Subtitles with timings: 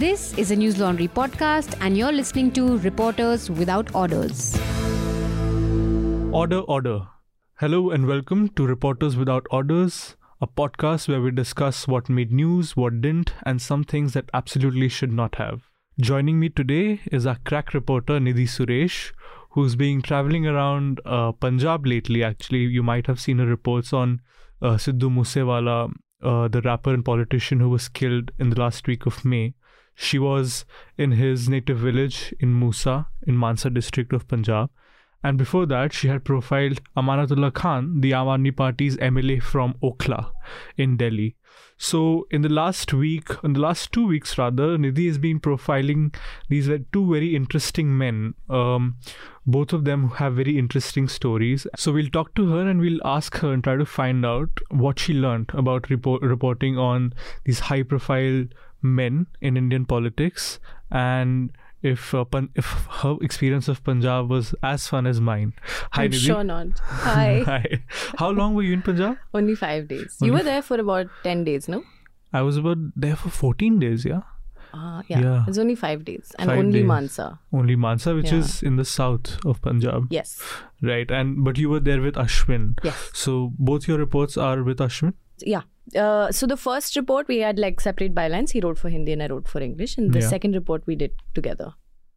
[0.00, 4.58] This is a Newslaundry podcast, and you're listening to Reporters Without Orders.
[6.32, 7.02] Order, order.
[7.56, 12.74] Hello and welcome to Reporters Without Orders, a podcast where we discuss what made news,
[12.78, 15.68] what didn't, and some things that absolutely should not have.
[16.00, 19.12] Joining me today is our crack reporter Nidhi Suresh,
[19.50, 22.24] who's been traveling around uh, Punjab lately.
[22.24, 24.22] Actually, you might have seen her reports on
[24.62, 25.92] uh, Sidhu Moosewala,
[26.22, 29.52] uh, the rapper and politician who was killed in the last week of May.
[29.94, 30.64] She was
[30.96, 34.70] in his native village in Musa, in Mansa district of Punjab.
[35.22, 40.30] And before that, she had profiled Amanatullah Khan, the Aam Party's MLA from Okhla
[40.78, 41.36] in Delhi.
[41.76, 46.14] So, in the last week, in the last two weeks rather, Nidhi has been profiling
[46.48, 48.34] these were two very interesting men.
[48.50, 48.96] Um,
[49.46, 51.66] both of them have very interesting stories.
[51.76, 54.98] So, we'll talk to her and we'll ask her and try to find out what
[54.98, 57.14] she learned about report, reporting on
[57.44, 58.44] these high profile
[58.82, 60.58] men in Indian politics
[60.90, 61.50] and
[61.82, 62.66] if uh, Pan- if
[63.02, 65.54] her experience of Punjab was as fun as mine.
[65.92, 66.26] Hi, I'm Nidhi.
[66.26, 66.66] sure not.
[66.82, 67.40] Hi.
[67.46, 67.82] Hi.
[68.18, 69.16] How long were you in Punjab?
[69.32, 70.16] Only five days.
[70.20, 71.82] Only you were there for about 10 days, no?
[72.32, 74.20] I was about there for 14 days, yeah.
[74.74, 75.20] Uh, yeah.
[75.20, 75.44] Yeah.
[75.48, 76.32] It's only five days.
[76.38, 76.86] And Five only days.
[76.86, 77.40] Mansa.
[77.52, 78.38] Only Mansa, which Yeah.
[78.38, 80.06] is in the south of Punjab.
[80.10, 80.40] Yes.
[80.80, 81.10] Right.
[81.10, 82.78] And but you were there with Ashwin.
[82.84, 83.10] Yes.
[83.12, 85.14] So both your reports are with Ashwin?
[85.46, 85.62] Yeah.
[85.96, 88.50] Uh, so the first report, we had like separate bylines.
[88.50, 89.98] He wrote for Hindi and I wrote for English.
[89.98, 90.28] And the Yeah.
[90.28, 91.72] second report, we did together.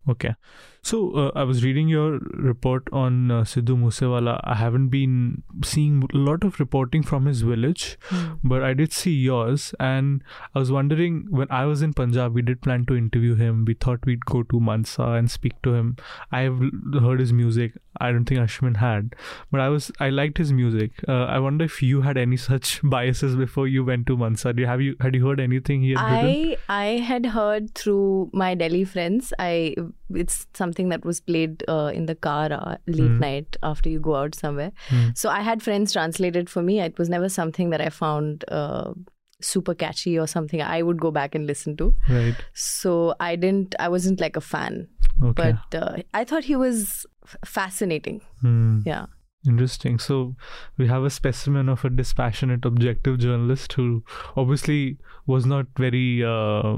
[0.09, 0.35] Okay.
[0.83, 4.41] So uh, I was reading your report on uh, Sidhu Moosewala.
[4.43, 7.97] I haven't been seeing a lot of reporting from his village,
[8.43, 9.73] but I did see yours.
[9.79, 10.21] And
[10.53, 13.63] I was wondering when I was in Punjab, we did plan to interview him.
[13.63, 15.95] We thought we'd go to Mansa and speak to him.
[16.33, 16.59] I have
[17.01, 17.71] heard his music.
[18.01, 19.15] I don't think Ashwin had,
[19.51, 20.91] but I was I liked his music.
[21.07, 24.51] Uh, I wonder if you had any such biases before you went to Mansa.
[24.51, 26.57] Do you have you had you heard anything he had written?
[26.67, 29.31] I I had heard through my Delhi friends.
[29.37, 29.75] I
[30.09, 33.19] it's something that was played uh, in the car uh, late Hmm.
[33.19, 34.71] night after you go out somewhere.
[34.89, 35.09] Hmm.
[35.15, 36.79] So I had friends translate it for me.
[36.79, 38.93] It was never something that I found uh,
[39.41, 41.93] super catchy or something I would go back and listen to.
[42.09, 42.35] Right.
[42.53, 43.75] So I didn't.
[43.79, 44.87] I wasn't like a fan,
[45.21, 45.53] Okay.
[45.71, 48.21] but uh, I thought he was f- fascinating.
[48.41, 48.79] Hmm.
[48.85, 49.05] Yeah.
[49.45, 49.99] Interesting.
[49.99, 50.35] So
[50.77, 54.03] we have a specimen of a dispassionate, objective journalist who
[54.37, 56.77] obviously was not very uh,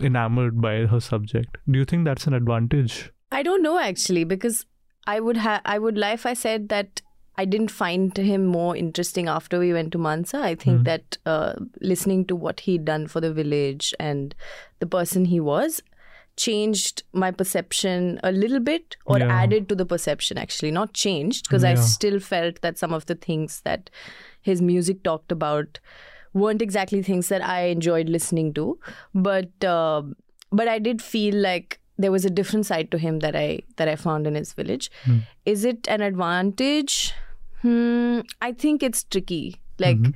[0.00, 1.58] enamored by her subject.
[1.70, 3.10] Do you think that's an advantage?
[3.30, 4.64] I don't know actually because
[5.06, 7.00] I would have I would lie if I said that
[7.36, 10.38] I didn't find him more interesting after we went to Mansa.
[10.38, 10.82] I think Hmm.
[10.84, 14.34] that uh, listening to what he'd done for the village and
[14.80, 15.82] the person he was
[16.36, 19.28] changed my perception a little bit or Yeah.
[19.42, 23.14] added to the perception actually not changed because i still felt that some of the
[23.14, 23.90] things that
[24.40, 25.78] his music talked about
[26.32, 28.78] weren't exactly things that i enjoyed listening to
[29.14, 30.02] but uh,
[30.50, 33.88] but i did feel like there was a different side to him that i that
[33.88, 35.18] i found in his village Hmm.
[35.44, 37.12] is it an advantage
[37.60, 39.44] hmm i think it's tricky
[39.78, 40.14] like Mhm.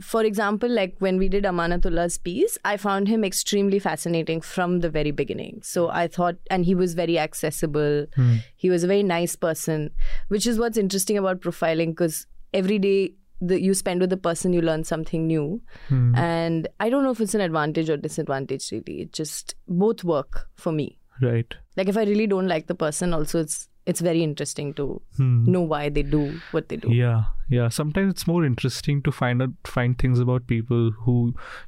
[0.00, 4.90] For example, like when we did Amanatullah's piece, I found him extremely fascinating from the
[4.90, 5.60] very beginning.
[5.62, 8.06] So I thought, and he was very accessible.
[8.14, 8.36] Hmm.
[8.56, 9.90] He was a very nice person,
[10.28, 14.52] which is what's interesting about profiling because every day that you spend with the person,
[14.52, 15.62] you learn something new.
[15.88, 16.14] Hmm.
[16.14, 19.02] And I don't know if it's an advantage or disadvantage, really.
[19.02, 20.98] It just both work for me.
[21.22, 21.54] Right.
[21.76, 24.84] Like if I really don't like the person, also it's it's very interesting to
[25.16, 25.44] Hmm.
[25.54, 26.20] know why they do
[26.50, 26.92] what they do.
[26.92, 27.68] Yeah, yeah.
[27.68, 31.14] Sometimes it's more interesting to find out find things about people who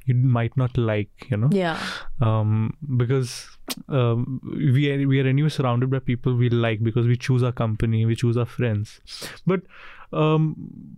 [0.05, 1.27] you might not like.
[1.31, 1.49] You know.
[1.51, 1.79] Yeah.
[2.21, 3.31] um, because
[3.87, 4.41] um,
[4.75, 8.05] we are we are anyway surrounded by people we like because we choose our company,
[8.05, 8.99] we choose our friends.
[9.45, 9.61] But
[10.11, 10.55] um,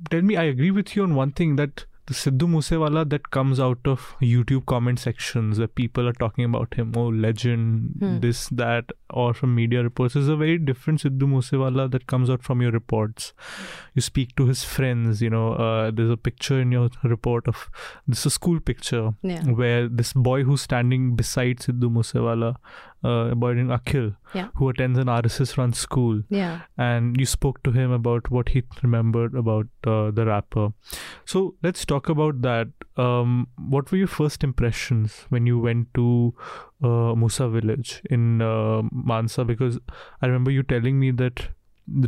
[0.10, 3.60] tell me, I agree with you on one thing that the Sidhu Moosewala that comes
[3.60, 8.20] out of YouTube comment sections where people are talking about him, oh legend, Hmm.
[8.20, 12.44] this that, or from media reports is a very different Sidhu Moosewala that comes out
[12.44, 13.34] from your reports.
[13.94, 15.54] You speak to his friends, you know.
[15.54, 17.70] Uh, there's a picture in your report of
[18.08, 19.44] this is a school picture Yeah.
[19.62, 22.56] where this boy who's standing beside Sidhu Moosewala,
[23.04, 24.48] uh, a boy named Akhil, Yeah.
[24.56, 26.62] who attends an RSS run school, Yeah.
[26.78, 30.74] and you spoke to him about what he remembered about uh, the rapper.
[31.26, 32.68] So let's talk about that.
[32.98, 36.34] Um, what were your first impressions when you went to
[36.84, 39.46] uh, Musa village in uh, Mansa?
[39.46, 39.80] Because
[40.22, 41.50] I remember you telling me that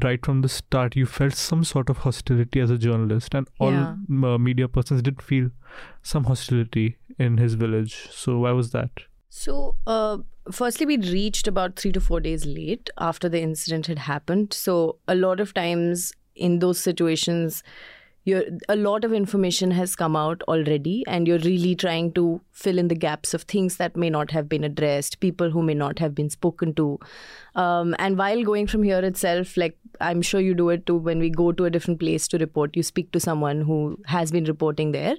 [0.03, 3.71] right from the start you felt some sort of hostility as a journalist and all
[3.71, 3.95] Yeah.
[4.33, 5.49] uh, media persons did feel
[6.03, 10.19] some hostility in his village so why was that So, uh,
[10.51, 14.53] firstly, we reached about three to four days late after the incident had happened.
[14.53, 17.63] So, a lot of times in those situations,
[18.25, 22.77] you're a lot of information has come out already and you're really trying to fill
[22.77, 25.99] in the gaps of things that may not have been addressed people who may not
[25.99, 26.99] have been spoken to.
[27.55, 31.19] Um, and while going from here itself like i'm sure you do it too when
[31.19, 34.45] we go to a different place to report you speak to someone who has been
[34.45, 35.15] reporting there.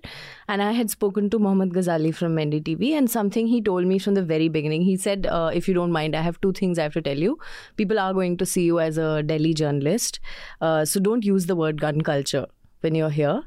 [0.48, 4.14] And i had spoken to mohammad ghazali from ndtv and something he told me from
[4.14, 4.82] the very beginning.
[4.82, 7.18] He said uh, if you don't mind i have two things i have to tell
[7.18, 7.38] you.
[7.76, 10.20] People are going to see you as a delhi journalist.
[10.60, 12.46] Uh, so don't use the word gun culture
[12.84, 13.42] when you're here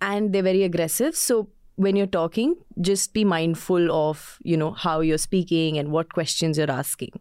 [0.00, 1.14] and they're very aggressive.
[1.14, 6.12] So when you're talking just be mindful of you know how you're speaking and what
[6.12, 7.12] questions you're asking.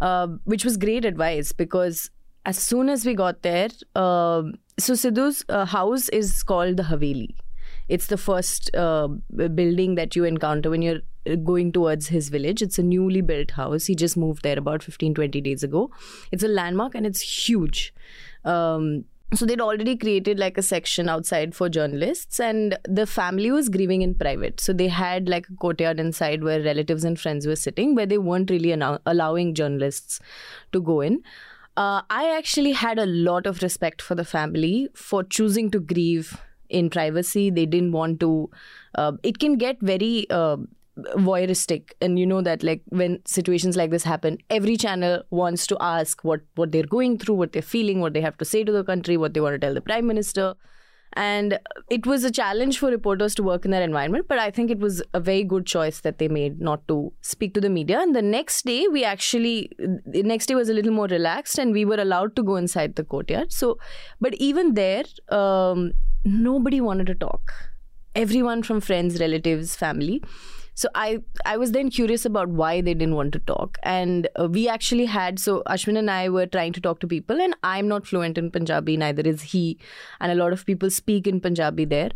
[0.00, 2.10] Uh, which was great advice because
[2.44, 4.42] as soon as we got there uh,
[4.78, 7.34] so sidhu's uh, house is called the haveli.
[7.88, 12.62] It's the first uh, building that you encounter when you're uh, going towards his village.
[12.62, 13.86] It's a newly built house.
[13.86, 15.90] He just moved there about 15 20 days ago.
[16.32, 17.94] It's a landmark and it's huge.
[18.44, 19.04] Um,
[19.38, 24.02] so they'd already created like a section outside for journalists and the family was grieving
[24.02, 24.60] in private.
[24.60, 28.18] So they had like a courtyard inside where relatives and friends were sitting where they
[28.18, 28.72] weren't really
[29.06, 30.20] allowing journalists
[30.72, 31.22] to go in.
[31.76, 36.40] Uh, i actually had a lot of respect for the family for choosing to grieve
[36.68, 37.50] in privacy.
[37.50, 38.50] They didn't want to
[38.94, 40.58] uh, it can get very uh,
[40.96, 41.92] voyeuristic.
[42.00, 46.22] And you know that like when situations like this happen every channel wants to ask
[46.22, 48.84] what what they're going through what they're feeling what they have to say to the
[48.84, 50.54] country what they want to tell the prime minister.
[51.16, 51.60] And
[51.90, 54.80] it was a challenge for reporters to work in that environment but i think it
[54.80, 58.00] was a very good choice that they made not to speak to the media.
[58.00, 61.72] And the next day we actually the next day was a little more relaxed and
[61.72, 63.52] we were allowed to go inside the courtyard.
[63.52, 63.78] So
[64.20, 65.92] but even there um,
[66.24, 67.52] nobody wanted to talk.
[68.14, 70.22] Everyone from friends relatives family
[70.74, 73.78] so i i was then curious about why they didn't want to talk.
[73.82, 77.40] And uh, we actually had so ashwin and i were trying to talk to people
[77.40, 79.78] and i'm not fluent in punjabi neither is he.
[80.20, 82.10] And a lot of people speak in punjabi there.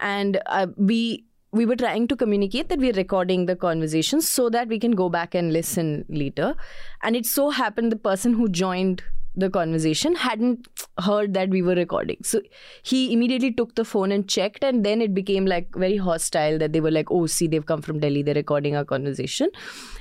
[0.00, 4.68] And uh, we we were trying to communicate that we're recording the conversation so that
[4.68, 6.54] we can go back and listen later.
[7.02, 9.02] And it so happened the person who joined
[9.38, 10.68] the conversation hadn't
[11.00, 12.18] heard that we were recording.
[12.22, 12.40] So
[12.82, 16.72] he immediately took the phone and checked and then it became like very hostile that
[16.72, 19.50] they were like oh see they've come from delhi they're recording our conversation.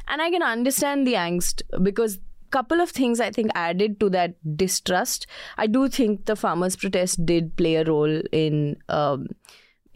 [0.07, 2.19] And i can understand the angst because
[2.49, 5.27] couple of things i think added to that distrust.
[5.57, 9.27] I do think the farmers protest did play a role in um,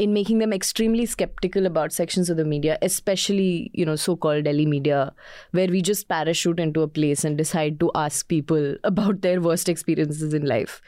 [0.02, 4.66] in making them extremely skeptical about sections of the media, especially, you know, so-called Delhi
[4.66, 5.14] media,
[5.52, 9.70] where we just parachute into a place and decide to ask people about their worst
[9.70, 10.82] experiences in life.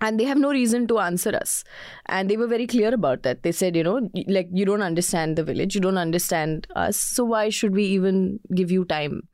[0.00, 1.64] And they have no reason to answer us.
[2.06, 3.42] And they were very clear about that.
[3.42, 7.24] They said, you know, like, you don't understand the village, you don't understand us, so
[7.24, 9.28] why should we even give you time?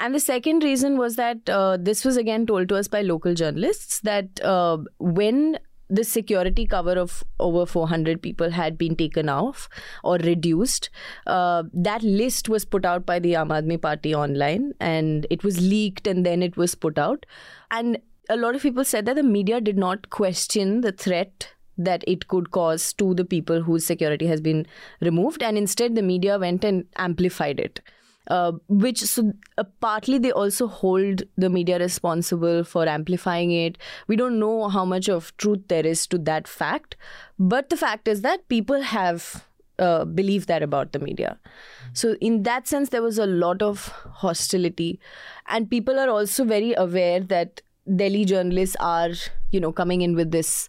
[0.00, 3.34] And the second reason was that uh, this was again told to us by local
[3.34, 5.58] journalists that uh, when
[5.90, 9.68] the security cover of over 400 people had been taken off
[10.04, 10.90] or reduced.
[11.26, 15.60] Uh, that list was put out by the Aam Aadmi Party online and it was
[15.60, 17.24] leaked and then it was put out.
[17.70, 17.98] And
[18.28, 21.48] a lot of people said that the media did not question the threat
[21.78, 24.66] that it could cause to the people whose security has been
[25.00, 27.80] removed and instead the media went and amplified it
[28.28, 33.78] uh, which so uh, partly they also hold the media responsible for amplifying it.
[34.06, 36.96] We don't know how much of truth there is to that fact,
[37.38, 39.44] but the fact is that people have
[39.78, 41.38] uh, believe that about the media.
[41.92, 43.88] So, in that sense, there was a lot of
[44.22, 45.00] hostility,
[45.46, 47.62] and people are also very aware that
[47.96, 49.10] Delhi journalists are,
[49.50, 50.68] you know, coming in with this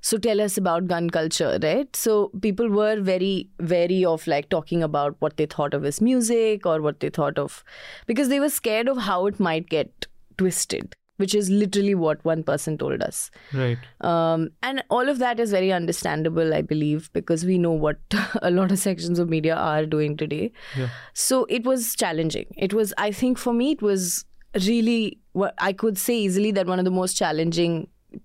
[0.00, 2.14] so tell us about gun culture right so
[2.46, 6.80] people were very wary of like talking about what they thought of his music or
[6.80, 7.62] what they thought of
[8.06, 10.06] because they were scared of how it might get
[10.38, 13.76] twisted which is literally what one person told us Right.
[14.00, 17.98] um, and all of that is very understandable i believe because we know what
[18.42, 20.88] a lot of sections of media are doing today Yeah.
[21.12, 24.24] so it was challenging it was i think for me it was
[24.66, 27.76] really what i could say easily that one of the most challenging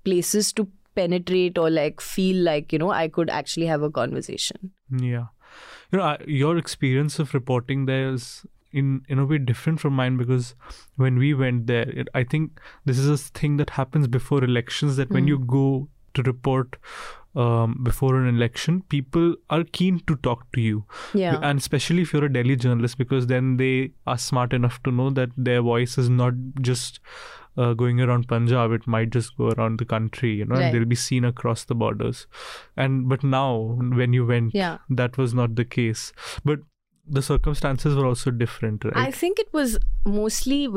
[0.05, 4.71] places to penetrate or like feel like you know i could actually have a conversation
[4.89, 5.25] Yeah.
[5.91, 9.93] You know, I, your experience of reporting there is in in a way different from
[9.99, 10.47] mine because
[11.03, 14.97] when we went there, it, I think this is a thing that happens before elections
[14.97, 16.75] that when you go to report
[17.35, 20.83] um, before an election, people are keen to talk to you.
[21.13, 24.91] yeah And especially if you're a Delhi journalist, because then they are smart enough to
[24.91, 26.99] know that their voice is not just
[27.57, 30.63] uh, going around Punjab; it might just go around the country, you know, Right.
[30.65, 32.27] and they'll be seen across the borders.
[32.75, 36.11] And but now, when you went, yeah that was not the case.
[36.43, 36.59] But
[37.07, 38.97] the circumstances were also different, right?
[38.97, 40.67] I think it was mostly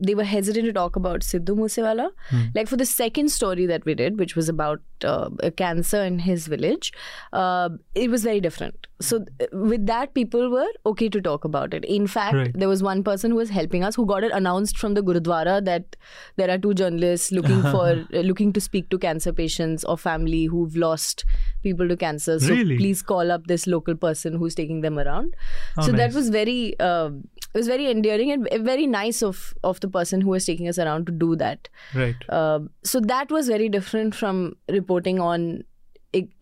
[0.00, 2.10] they were hesitant to talk about Sidhu Moosewala.
[2.30, 2.42] Hmm.
[2.54, 6.46] Like for the second story that we did, which was about uh, cancer in his
[6.46, 6.92] village,
[7.32, 8.86] uh, it was very different.
[9.00, 11.84] So th- with that, people were okay to talk about it.
[11.84, 12.52] In fact, Right.
[12.54, 15.62] there was one person who was helping us who got it announced from the Gurudwara
[15.66, 15.96] that
[16.36, 20.46] there are two journalists looking for uh, looking to speak to cancer patients or family
[20.46, 21.24] who've lost
[21.62, 22.38] people to cancer.
[22.40, 22.76] So Really?
[22.78, 25.34] please call up this local person who's taking them around.
[25.76, 29.80] Oh, so that was very um it was very endearing and very nice of of
[29.84, 31.70] the person who was taking us around to do that.
[32.02, 32.26] Right.
[32.40, 34.42] Um, so that was very different from
[34.80, 35.48] reporting on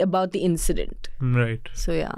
[0.06, 1.09] about the incident.
[1.37, 1.68] Right.
[1.75, 2.12] So yeah.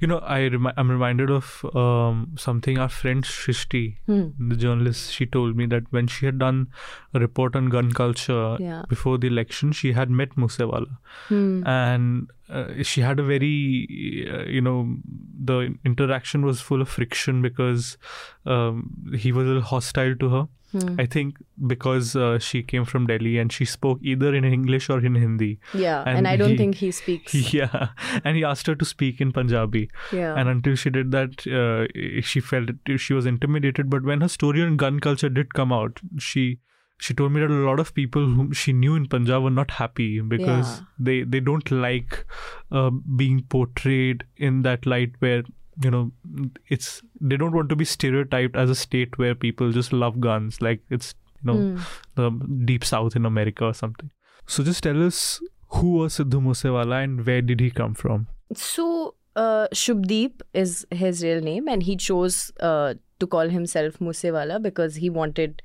[0.00, 4.26] You know, I remi- I'm reminded of um, something our friend Shrishti, Hmm.
[4.52, 6.68] the journalist, she told me that when she had done
[7.14, 8.82] a report on gun culture Yeah.
[8.88, 10.98] before the election, she had met Musewala.
[11.28, 11.66] Hmm.
[11.66, 14.96] And uh, she had a very, uh, you know,
[15.50, 17.96] the interaction was full of friction because
[18.46, 20.48] um, he was a little hostile to her.
[20.72, 21.00] Hmm.
[21.00, 25.04] I think because uh, she came from Delhi and she spoke either in English or
[25.04, 25.58] in Hindi.
[25.74, 27.34] Yeah, and, And I don't he- think he speaks.
[27.52, 27.88] Yeah,
[28.24, 29.90] and he asked her to speak in Punjabi.
[30.12, 30.34] yeah.
[30.36, 33.90] And until she did that, uh, she felt she was intimidated.
[33.90, 36.60] But when her story on gun culture did come out, she
[37.06, 39.70] she told me that a lot of people whom she knew in Punjab were not
[39.82, 41.06] happy because Yeah.
[41.10, 42.18] they they don't like
[42.80, 42.90] uh,
[43.22, 45.42] being portrayed in that light where
[45.86, 46.02] you know
[46.76, 46.90] it's
[47.30, 50.82] they don't want to be stereotyped as a state where people just love guns like
[50.98, 51.86] it's you know Hmm.
[52.22, 52.30] the
[52.72, 54.10] deep south in America or something.
[54.56, 55.22] So just tell us
[55.78, 58.26] who was Sidhu Moosewala and where did he come from?
[58.62, 62.38] So, uh, Shubdeep is his real name, and he chose
[62.70, 65.62] uh, to call himself Musewala because he wanted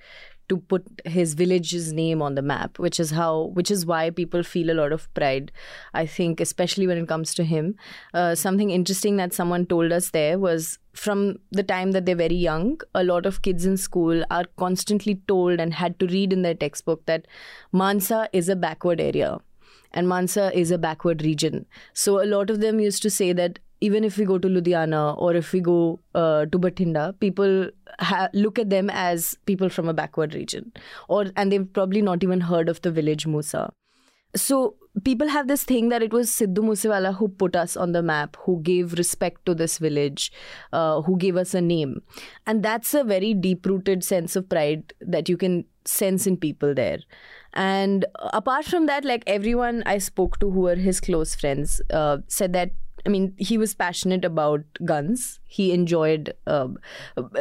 [0.49, 4.43] to put his village's name on the map, which is how, which is why people
[4.43, 5.51] feel a lot of pride.
[5.93, 7.75] I think, especially when it comes to him.
[8.13, 12.35] Uh, something interesting that someone told us there was from the time that they're very
[12.35, 16.41] young, a lot of kids in school are constantly told and had to read in
[16.41, 17.27] their textbook that
[17.71, 19.39] Mansa is a backward area
[19.91, 21.65] and Mansa is a backward region.
[21.93, 25.01] So a lot of them used to say that even if we go to Ludhiana
[25.25, 25.79] or if we go
[26.23, 27.69] uh, to Bathinda, people
[28.11, 30.71] ha- look at them as people from a backward region,
[31.07, 33.65] or and they've probably not even heard of the village Musa.
[34.41, 34.57] So
[35.07, 38.35] people have this thing that it was Sidhu Moosewala who put us on the map,
[38.47, 40.25] who gave respect to this village,
[40.73, 42.01] uh, who gave us a name,
[42.45, 46.99] and that's a very deep-rooted sense of pride that you can sense in people there.
[47.53, 48.05] And
[48.39, 52.59] apart from that, like everyone I spoke to who were his close friends uh, said
[52.59, 52.81] that.
[53.05, 55.39] I mean, he was passionate about guns.
[55.45, 56.69] He enjoyed, uh,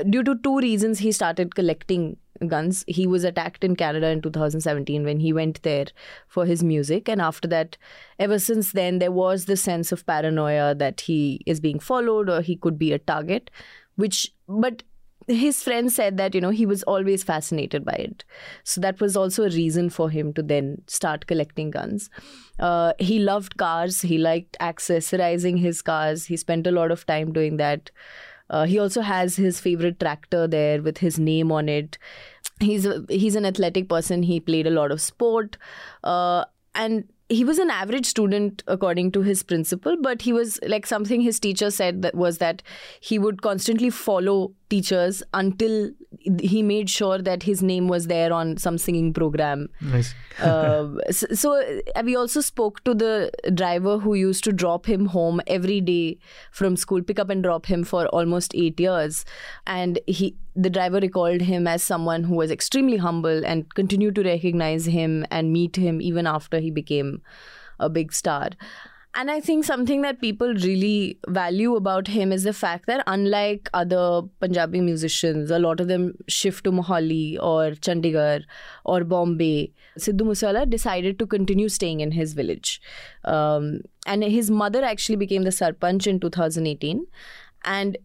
[0.08, 2.18] due to two reasons, he started collecting
[2.48, 2.84] guns.
[2.86, 5.86] He was attacked in Canada in 2017 when he went there
[6.28, 7.08] for his music.
[7.08, 7.78] And after that,
[8.18, 12.42] ever since then, there was this sense of paranoia that he is being followed or
[12.42, 13.50] he could be a target,
[13.96, 14.82] which, but
[15.26, 18.24] his friend said that, you know, he was always fascinated by it.
[18.62, 22.10] So that was also a reason for him to then start collecting guns.
[22.58, 27.32] Uh, he loved cars, he liked accessorizing his cars, he spent a lot of time
[27.32, 27.90] doing that.
[28.50, 31.96] Uh, he also has his favorite tractor there with his name on it.
[32.60, 34.22] He's a, he's an athletic person.
[34.22, 35.56] He played a lot of sport,
[36.04, 39.96] uh, and he was an average student according to his principal.
[40.00, 42.62] But he was like something his teacher said that was that
[43.00, 45.90] he would constantly follow teachers until
[46.40, 49.68] he made sure that his name was there on some singing program.
[49.80, 50.14] Nice.
[50.40, 55.06] uh, so, so uh, we also spoke to the driver who used to drop him
[55.06, 56.18] home every day
[56.50, 59.24] from school pick up and drop him for almost 8 years.
[59.66, 64.22] And he the driver recalled him as someone who was extremely humble and continued to
[64.22, 67.20] recognize him and meet him even after he became
[67.80, 68.50] a big star
[69.14, 73.70] and I think something that people really value about him is the fact that, unlike
[73.72, 78.42] other Punjabi musicians, a lot of them shift to Mohali or Chandigarh
[78.84, 79.72] or Bombay.
[79.98, 82.80] Sidhu Moosewala decided to continue staying in his village.
[83.24, 87.06] Um, and his mother actually became the Sarpanch in 2018.
[87.64, 87.96] And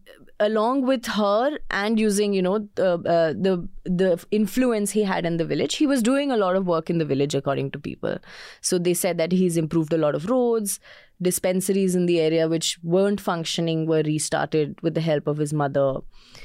[0.44, 5.36] along with her and using you know the, uh, the the influence he had in
[5.36, 8.16] the village he was doing a lot of work in the village according to people
[8.60, 10.80] so they said that he's improved a lot of roads
[11.22, 15.88] dispensaries in the area which weren't functioning were restarted with the help of his mother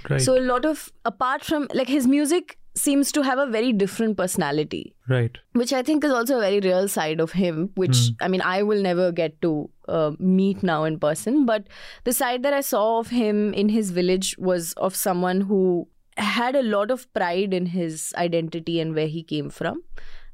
[0.09, 0.21] Right.
[0.21, 4.17] so a lot of apart from like his music seems to have a very different
[4.17, 5.37] personality right.
[5.53, 8.63] which I think is also a very real side of him, which I mean, I
[8.63, 11.45] will never get to uh, meet now in person.
[11.45, 11.67] But
[12.03, 15.87] the side that I saw of him in his village was of someone who
[16.17, 19.83] had a lot of pride in his identity and where he came from,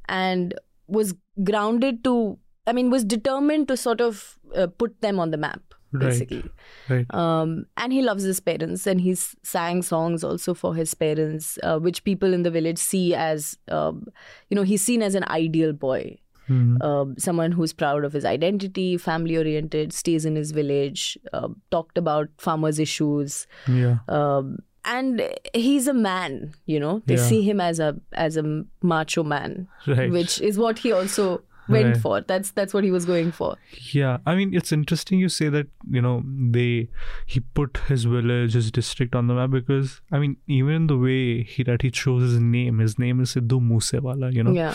[0.07, 0.53] and
[0.87, 5.37] was grounded to, I mean, was determined to sort of uh, put them on the
[5.37, 5.61] map,
[5.97, 6.43] basically.
[6.87, 7.05] Right.
[7.13, 11.79] Um, and he loves his parents, and he's sang songs also for his parents, uh,
[11.79, 14.05] which people in the village see as, um,
[14.49, 16.19] you know, he's seen as an ideal boy.
[16.51, 16.77] Mhm.
[16.89, 21.97] uh, someone who's proud of his identity, family oriented, stays in his village, uh, talked
[22.03, 23.99] about farmers' issues, yeah.
[24.07, 24.57] um,
[24.95, 25.21] and
[25.53, 26.41] he's a man.
[26.65, 27.29] You know, they Yeah.
[27.29, 27.93] see him as a
[28.27, 28.43] as a
[28.81, 29.55] macho man,
[29.87, 30.11] Right.
[30.19, 31.29] which is what he also
[31.73, 31.97] went Right.
[32.05, 32.13] for.
[32.29, 33.49] That's that's what he was going for.
[33.97, 35.67] Yeah, I mean it's interesting you say that
[35.97, 36.15] you know
[36.57, 36.89] they
[37.35, 41.43] he put his village, his district on the map because I mean even the way
[41.43, 44.33] he that he chose his name, his name is Sidhu Moosewala.
[44.39, 44.73] You know, Yeah,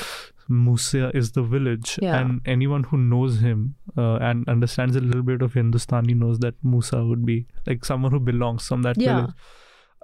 [0.49, 2.19] Musa is the village, Yeah.
[2.21, 6.55] and anyone who knows him uh, and understands a little bit of Hindustani knows that
[6.63, 9.15] Musa would be like someone who belongs from that Yeah.
[9.17, 9.35] village.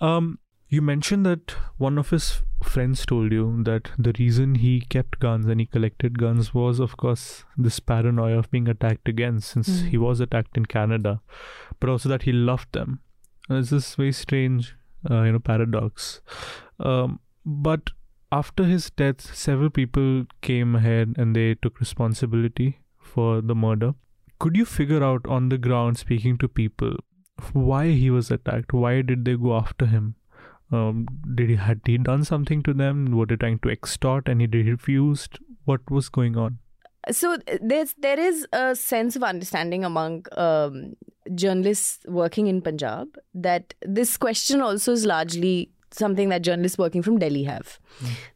[0.00, 5.18] Um, you mentioned that one of his friends told you that the reason he kept
[5.20, 9.68] guns and he collected guns was, of course, this paranoia of being attacked again, since
[9.82, 9.88] Mm.
[9.90, 11.20] he was attacked in Canada,
[11.78, 13.00] but also that he loved them.
[13.48, 14.74] And it's this very strange,
[15.10, 16.20] uh, you know, paradox.
[16.80, 17.90] Um, but
[18.32, 23.92] after his death, several people came ahead and they took responsibility for the murder.
[24.38, 26.96] Could you figure out on the ground, speaking to people,
[27.52, 28.72] why he was attacked?
[28.72, 30.14] Why did they go after him?
[30.72, 33.04] Um, did he had he done something to them?
[33.12, 35.38] Were they trying to extort and he refused?
[35.64, 36.58] What was going on?
[37.10, 40.94] so there's there is a sense of understanding among um,
[41.34, 47.18] journalists working in Punjab that this question also is largely something that journalists working from
[47.18, 47.78] Delhi have.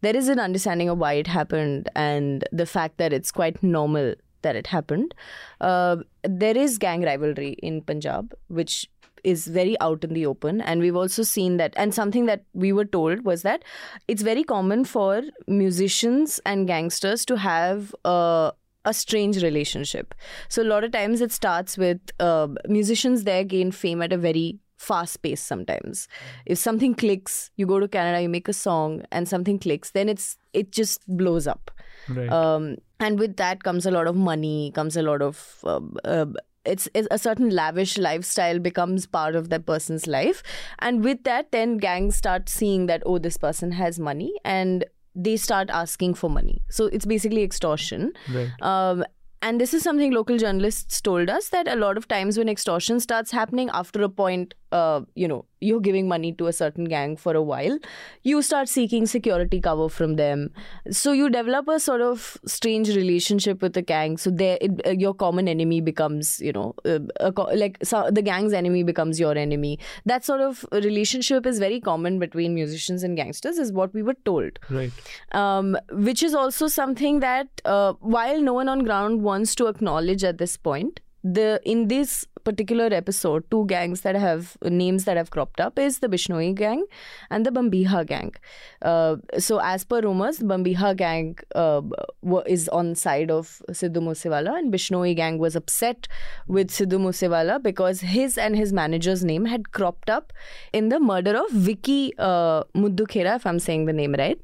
[0.00, 4.14] There is an understanding of why it happened and the fact that it's quite normal
[4.42, 5.14] that it happened.
[5.60, 8.88] Uh, there is gang rivalry in Punjab, which
[9.24, 12.72] is very out in the open and we've also seen that and something that we
[12.72, 13.64] were told was that
[14.06, 18.52] it's very common for musicians and gangsters to have a,
[18.84, 20.14] a strange relationship
[20.48, 24.18] so a lot of times it starts with uh, musicians there gain fame at a
[24.18, 26.08] very fast pace sometimes.
[26.44, 30.08] If something clicks you go to canada you make a song and something clicks then
[30.08, 31.70] it's it just blows up.
[32.08, 32.30] Right.
[32.30, 36.26] um, and with that comes a lot of money comes a lot of uh,
[36.64, 40.42] it's, it's a certain lavish lifestyle becomes part of that person's life.
[40.80, 45.36] And with that then gangs start seeing that oh this person has money and they
[45.36, 46.60] start asking for money.
[46.68, 48.12] So it's basically extortion.
[48.32, 48.50] Right.
[48.60, 49.04] um,
[49.42, 53.00] and this is something local journalists told us that a lot of times when extortion
[53.00, 57.16] starts happening after a point uh, you know you're giving money to a certain gang
[57.16, 57.78] for a while
[58.22, 60.50] you start seeking security cover from them.
[60.90, 64.16] So you develop a sort of strange relationship with the gang.
[64.16, 68.52] So there uh, your common enemy becomes you know uh, a like so the gang's
[68.52, 69.78] enemy becomes your enemy.
[70.04, 74.16] That sort of relationship is very common between musicians and gangsters is what we were
[74.24, 74.58] told.
[74.70, 74.92] Right.
[75.32, 80.24] um, which is also something that uh, while no one on ground wants to acknowledge
[80.24, 85.30] at this point the in this particular episode two gangs that have names that have
[85.36, 86.84] cropped up is the bishnoi gang
[87.30, 88.32] and the bambiha gang.
[88.82, 91.82] Uh, so as per rumors bambiha gang uh,
[92.56, 96.08] is on side of sidhu musewala and bishnoi gang was upset
[96.58, 100.32] with sidhu musewala because his and his manager's name had cropped up
[100.72, 104.40] in the murder of vicky uh, middukhera if i'm saying the name right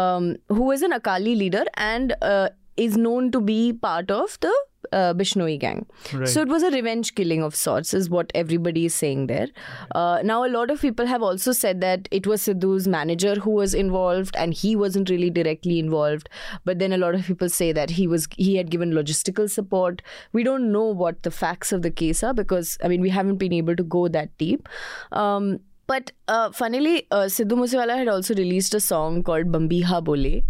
[0.00, 4.52] um, who is an akali leader and uh, is known to be part of the
[4.92, 5.86] uh, Bishnoi gang.
[6.12, 6.28] Right.
[6.28, 9.48] So it was a revenge killing of sorts, is what everybody is saying there.
[9.94, 13.50] Uh, now, a lot of people have also said that it was Sidhu's manager who
[13.50, 16.28] was involved, and he wasn't really directly involved.
[16.64, 20.02] But then a lot of people say that he was he had given logistical support.
[20.32, 23.36] We don't know what the facts of the case are because I mean we haven't
[23.36, 24.68] been able to go that deep.
[25.12, 30.42] Um, but uh, funnily, uh, Sidhu Moosewala had also released a song called Bambiha Bole,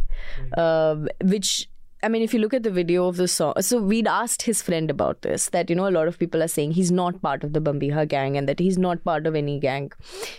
[0.56, 1.68] uh, which
[2.04, 4.60] I mean, if you look at the video of the song, so we'd asked his
[4.60, 7.44] friend about this that, you know, a lot of people are saying he's not part
[7.44, 9.92] of the Bambiha gang and that he's not part of any gang.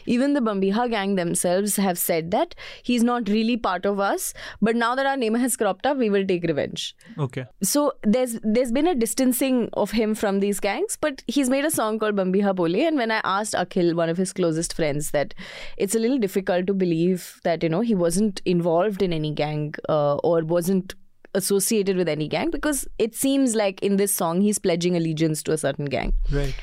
[0.05, 4.75] Even the Bambiha gang themselves have said that he's not really part of us, but
[4.75, 6.95] now that our name has cropped up, we will take revenge.
[7.17, 7.45] Okay.
[7.61, 11.71] So there's there's been a distancing of him from these gangs, but he's made a
[11.71, 12.75] song called Bambiha Bole.
[12.75, 15.33] And when I asked Akhil, one of his closest friends, that
[15.77, 19.73] it's a little difficult to believe that, you know, he wasn't involved in any gang
[19.87, 20.95] uh, or wasn't
[21.33, 25.51] associated with any gang because it seems like in this song he's pledging allegiance to
[25.51, 26.13] a certain gang.
[26.31, 26.55] Right.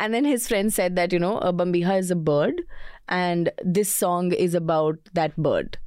[0.00, 2.62] And then his friend said that, you know, a Bambiha is a bird
[3.08, 5.78] and this song is about that bird.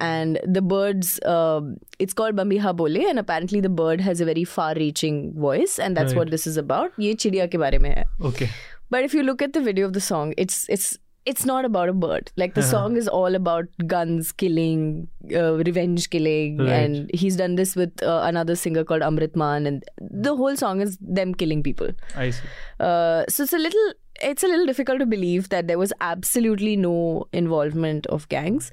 [0.00, 1.60] And the bird's, uh,
[1.98, 5.96] it's called Bambiha Bole, and apparently the bird has a very far reaching voice, and
[5.96, 6.18] that's Right.
[6.18, 6.92] what this is about.
[6.98, 8.04] Ye chidiya ke bare mein hai.
[8.28, 8.48] Okay.
[8.90, 10.96] But if you look at the video of the song, it's it's
[11.30, 12.30] it's not about a bird.
[12.42, 16.68] Like the song is all about guns, killing, uh, revenge killing, Right.
[16.70, 19.84] and he's done this with uh, another singer called Amrit Maan, and
[20.24, 21.90] the whole song is them killing people.
[22.16, 22.52] I see.
[22.80, 23.88] Uh, so it's a little
[24.20, 28.70] it's a little difficult to believe that there was absolutely no involvement of gangs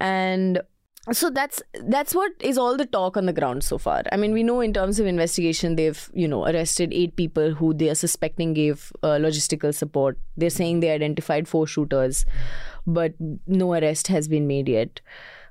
[0.00, 0.60] and
[1.10, 4.02] so that's that's what is all the talk on the ground so far.
[4.12, 7.74] I mean we know in terms of investigation they've you know arrested eight people who
[7.74, 10.16] they are suspecting gave uh, logistical support.
[10.36, 12.24] They're saying they identified four shooters
[12.86, 13.14] but
[13.46, 15.00] no arrest has been made yet.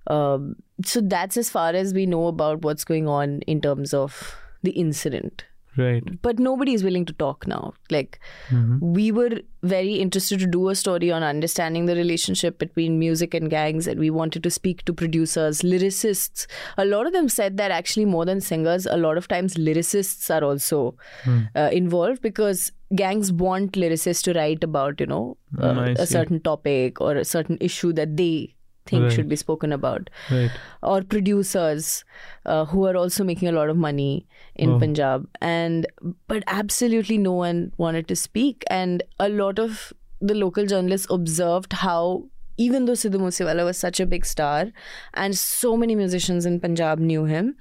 [0.07, 4.35] Um, so that's as far as we know about what's going on in terms of
[4.63, 5.45] the incident
[5.77, 6.03] Right.
[6.21, 8.79] but nobody is willing to talk now like Mhm.
[8.97, 13.49] we were very interested to do a story on understanding the relationship between music and
[13.49, 16.45] gangs and we wanted to speak to producers lyricists
[16.77, 20.29] a lot of them said that actually more than singers a lot of times lyricists
[20.37, 20.81] are also
[21.23, 21.39] Hmm.
[21.55, 22.71] uh, involved because
[23.03, 27.23] gangs want lyricists to write about you know uh, Mm, a certain topic or a
[27.25, 28.33] certain issue that they
[28.91, 29.15] think Right.
[29.17, 30.57] should be spoken about Right.
[30.93, 31.89] or producers
[32.45, 34.09] uh, who are also making a lot of money
[34.65, 34.79] in Oh.
[34.83, 35.87] Punjab and
[36.33, 39.81] but absolutely no one wanted to speak and a lot of
[40.31, 42.01] the local journalists observed how
[42.63, 44.57] even though Sidhu Moosewala was such a big star
[45.25, 47.55] and so many musicians in Punjab knew him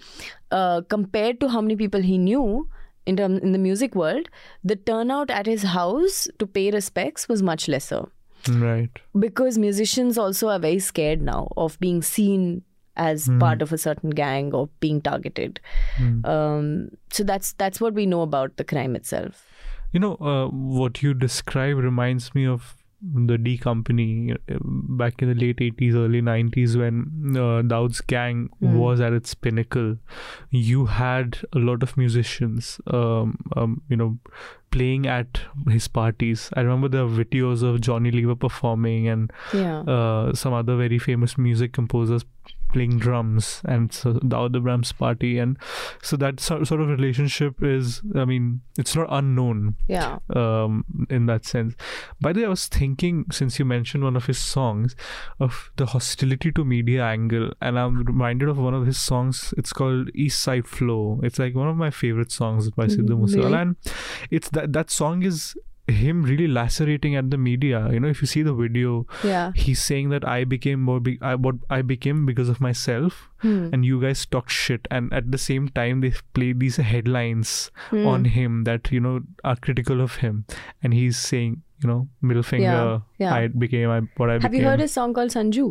[0.50, 2.68] uh, compared to how many people he knew
[3.06, 4.28] in term, in the music world
[4.72, 8.02] the turnout at his house to pay respects was much lesser
[8.48, 8.90] Right.
[9.18, 12.62] because musicians also are very scared now of being seen
[12.96, 15.60] as part of a certain gang or being targeted.
[15.96, 16.26] Mm.
[16.26, 19.46] Um, so that's that's what we know about the crime itself.
[19.92, 25.28] You know, uh, what you describe reminds me of the D Company uh, back in
[25.28, 28.74] the late 80s, early 90s when uh, Dawood's gang Hmm.
[28.76, 29.96] was at its pinnacle.
[30.50, 34.18] You had a lot of musicians, um, um, you know,
[34.70, 36.50] playing at his parties.
[36.54, 39.80] I remember the videos of Johnny Lever performing and Yeah.
[39.80, 42.24] uh, some other very famous music composers
[42.72, 45.56] playing drums and so the other Brahms party and
[46.02, 50.18] so that sort sort of relationship is I mean it's not unknown yeah.
[50.34, 51.74] um, in that sense.
[52.20, 54.94] By the way, I was thinking since you mentioned one of his songs
[55.38, 59.52] of the hostility to media angle, and I'm reminded of one of his songs.
[59.58, 61.20] It's called East Side Flow.
[61.22, 63.54] It's like one of my favorite songs by Sidhu Mhm, Moosewala, really?
[63.54, 63.76] and
[64.30, 65.54] it's that that song is
[65.90, 67.80] him really lacerating at the media.
[67.92, 69.52] You know, if you see the video, Yeah.
[69.54, 71.22] he's saying that I became more big.
[71.22, 73.68] I what I became because of myself, Hmm.
[73.72, 74.86] and you guys talk shit.
[74.90, 77.54] And at the same time, they play these headlines
[77.90, 78.06] Hmm.
[78.14, 80.44] on him that you know are critical of him,
[80.82, 82.78] and he's saying, you know, middle finger.
[83.18, 83.34] Yeah, yeah.
[83.34, 84.60] I became I, what I Have became.
[84.60, 85.68] you heard his song called Sanju?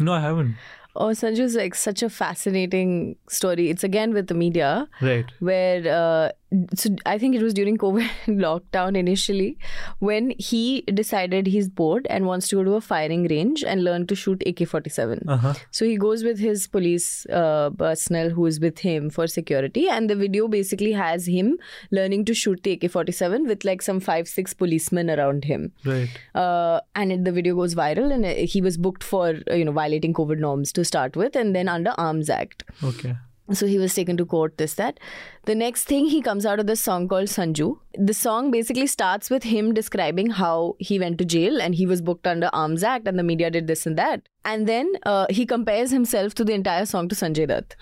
[0.00, 0.56] No, I haven't.
[0.94, 2.08] Oh, Sanju's like such a
[2.46, 3.70] fascinating story.
[3.70, 4.88] It's again with the media.
[5.00, 5.24] Right.
[5.50, 6.32] where uh,
[6.74, 9.56] so I think it was during COVID lockdown initially
[9.98, 14.06] when he decided he's bored and wants to go to a firing range and learn
[14.08, 15.22] to shoot AK-47.
[15.28, 15.54] Uh huh.
[15.70, 20.10] So he goes with his police uh, personnel who is with him for security, and
[20.10, 21.58] the video basically has him
[21.90, 25.72] learning to shoot the AK-47 with like some five six policemen around him.
[25.84, 26.08] Right.
[26.34, 29.64] Uh, and it, the video goes viral, and uh, he was booked for uh, you
[29.64, 32.64] know violating COVID norms to start with, and then under Arms Act.
[32.84, 33.16] Okay.
[33.52, 34.98] So he was taken to court, this, that.
[35.44, 37.78] The next thing, he comes out of this song called Sanju.
[37.98, 42.00] The song basically starts with him describing how he went to jail and he was
[42.00, 44.22] booked under Arms Act and the media did this and that.
[44.44, 47.76] And then uh, he compares himself to the entire song to Sanjay Dutt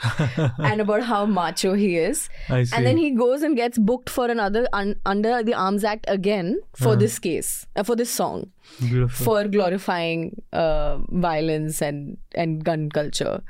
[0.59, 2.29] and about how macho he is.
[2.49, 6.61] And then he goes and gets booked for another un- under the Arms Act again
[6.75, 9.25] for this case, uh, for this song Beautiful.
[9.25, 13.43] for glorifying uh, violence and and gun culture.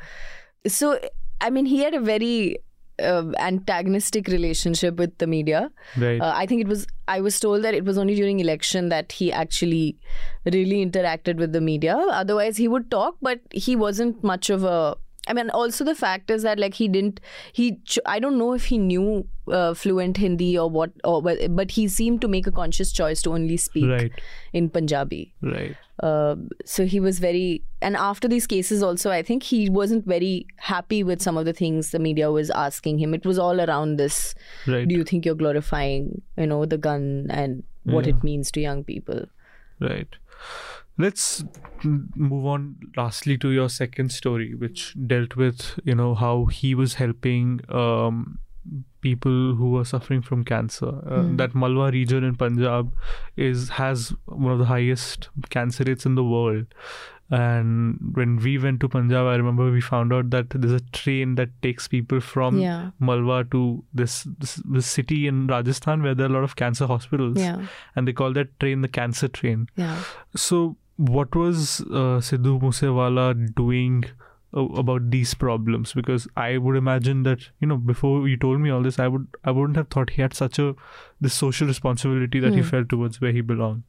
[0.67, 1.01] So
[1.41, 2.59] I mean, he had a very
[3.03, 5.71] uh, antagonistic relationship with the media.
[5.97, 6.21] right.
[6.21, 6.87] Uh, I think it was.
[7.09, 9.99] I was told that it was only during election that he actually
[10.45, 11.97] really interacted with the media.
[11.97, 14.97] Otherwise, he would talk, but he wasn't much of a.
[15.31, 17.21] I mean, also the fact is that like he didn't.
[17.59, 17.67] He.
[17.93, 19.13] ch- I don't know if he knew
[19.59, 23.23] uh, fluent Hindi or what, or but, but he seemed to make a conscious choice
[23.29, 24.13] to only speak right.
[24.53, 25.23] in Punjabi.
[25.53, 25.77] Right.
[26.09, 30.47] Uh, so he was very and after these cases also i think he wasn't very
[30.69, 33.99] happy with some of the things the media was asking him it was all around
[34.03, 34.35] this
[34.67, 34.89] Right.
[34.93, 36.07] do you think you're glorifying
[36.39, 37.63] you know the gun and
[37.97, 38.15] what Yeah.
[38.15, 39.21] it means to young people
[39.91, 40.17] Right.
[41.01, 41.45] Let's
[41.85, 46.95] move on lastly to your second story, which dealt with, you know, how he was
[46.95, 48.39] helping um,
[49.01, 50.89] people who are suffering from cancer.
[50.89, 51.37] Uh, Hmm.
[51.37, 52.93] That Malwa region in Punjab
[53.37, 56.67] is has one of the highest cancer rates in the world.
[57.39, 61.37] And when we went to Punjab, I remember we found out that there's a train
[61.37, 63.61] that takes people from yeah Malwa to
[63.95, 67.63] this, this this city in Rajasthan where there are a lot of cancer hospitals, yeah
[67.95, 69.69] and they call that train the cancer train.
[69.77, 69.97] yeah
[70.35, 70.77] So,
[71.09, 74.05] what was uh, Sidhu Moosewala doing
[74.57, 75.93] uh, about these problems?
[75.95, 79.27] Because I would imagine that you know before you told me all this, I would
[79.45, 80.75] I wouldn't have thought he had such a
[81.21, 82.69] this social responsibility that he Hmm.
[82.75, 83.83] felt towards where he belonged.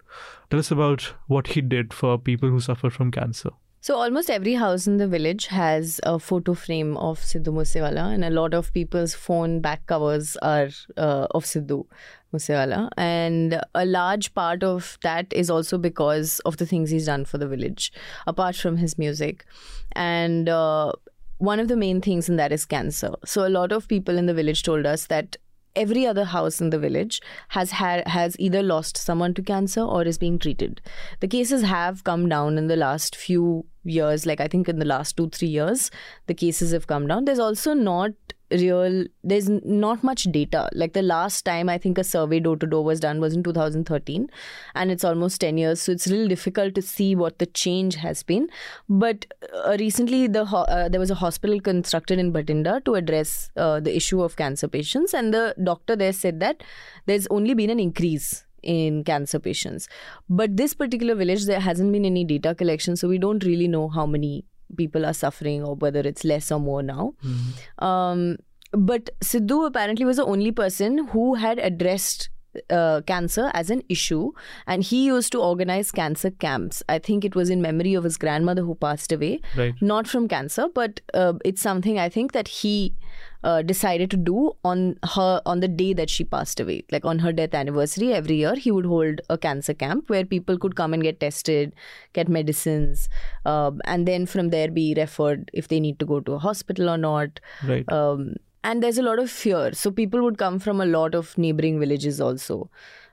[0.49, 3.51] Tell us about what he did for people who suffer from cancer.
[3.83, 8.23] So almost every house in the village has a photo frame of Sidhu Moosewala, and
[8.23, 11.87] a lot of people's phone back covers are uh, of Sidhu
[12.31, 17.25] Moosewala, and a large part of that is also because of the things he's done
[17.25, 17.91] for the village,
[18.27, 19.45] apart from his music,
[19.93, 20.47] and.
[20.47, 20.91] Uh,
[21.41, 23.15] one of the main things in that is cancer.
[23.25, 25.37] So a lot of people in the village told us that
[25.75, 30.03] every other house in the village has had has either lost someone to cancer or
[30.03, 30.81] is being treated.
[31.19, 34.85] The cases have come down in the last few years like i think in the
[34.85, 35.89] last 2 3 years
[36.27, 38.11] the cases have come down there's also not
[38.51, 42.67] real there's not much data like the last time i think a survey door to
[42.67, 44.29] door was done was in 2013
[44.75, 48.23] and it's almost 10 years so it's really difficult to see what the change has
[48.23, 48.49] been
[48.89, 49.25] but
[49.65, 53.95] uh, recently the uh, there was a hospital constructed in Bathinda to address uh, the
[53.95, 56.63] issue of cancer patients and the doctor there said that
[57.05, 59.87] there's only been an increase in cancer patients.
[60.29, 63.87] But this particular village, there hasn't been any data collection, so we don't really know
[63.89, 64.45] how many
[64.77, 67.13] people are suffering or whether it's less or more now.
[67.23, 67.83] Mm-hmm.
[67.83, 68.37] Um,
[68.71, 72.29] but Sidhu apparently was the only person who had addressed
[72.69, 74.31] uh, cancer as an issue
[74.67, 76.83] and he used to organize cancer camps.
[76.89, 79.41] I think it was in memory of his grandmother who passed away.
[79.55, 79.75] Right.
[79.81, 82.95] not from cancer but uh, it's something i think that he
[83.43, 86.83] uh, decided to do on her on the day that she passed away.
[86.91, 90.57] Like on her death anniversary every year he would hold a cancer camp where people
[90.57, 91.73] could come and get tested
[92.13, 93.09] get medicines
[93.45, 96.89] um, and then from there be referred if they need to go to a hospital
[96.89, 97.39] or not.
[97.63, 97.91] Right.
[97.91, 99.73] Um, and there's a lot of fear.
[99.73, 102.69] So people would come from a lot of neighboring villages also.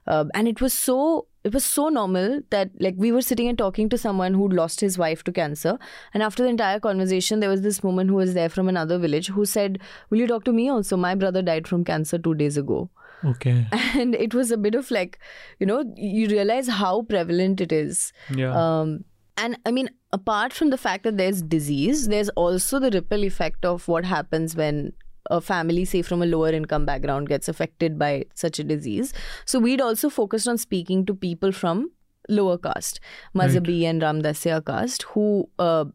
[0.07, 3.59] Um, and it was so it was so normal that like we were sitting and
[3.59, 5.79] talking to someone who'd lost his wife to cancer.
[6.15, 9.29] And after the entire conversation there was this woman who was there from another village
[9.29, 10.97] who said will you talk to me also?
[10.97, 12.91] My brother died from cancer 2 days ago.
[13.25, 13.67] Okay.
[13.95, 15.19] And it was a bit of like
[15.59, 18.13] you know you realize how prevalent it is.
[18.35, 18.57] Yeah.
[18.57, 19.05] Um,
[19.41, 23.65] and i mean apart from the fact that there's disease there's also the ripple effect
[23.65, 24.93] of what happens when
[25.31, 29.13] a family, say from a lower income background, gets affected by such a disease.
[29.45, 31.91] So we'd also focused on speaking to people from
[32.29, 33.01] lower caste,
[33.35, 33.89] Mazhabi right.
[33.89, 35.87] and Ramdasya caste, who uh,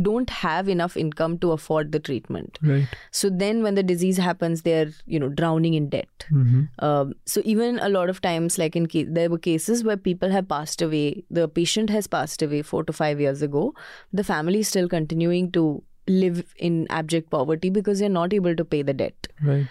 [0.00, 2.58] don't have enough income to afford the treatment.
[2.62, 2.88] Right.
[3.10, 6.26] So then, when the disease happens, they're you know drowning in debt.
[6.30, 6.84] Mm-hmm.
[6.84, 10.30] Um, so even a lot of times, like in case, there were cases where people
[10.30, 11.24] have passed away.
[11.30, 13.74] The patient has passed away four to five years ago.
[14.12, 18.64] The family is still continuing to live in abject poverty because they're not able to
[18.64, 19.28] pay the debt.
[19.42, 19.66] Right.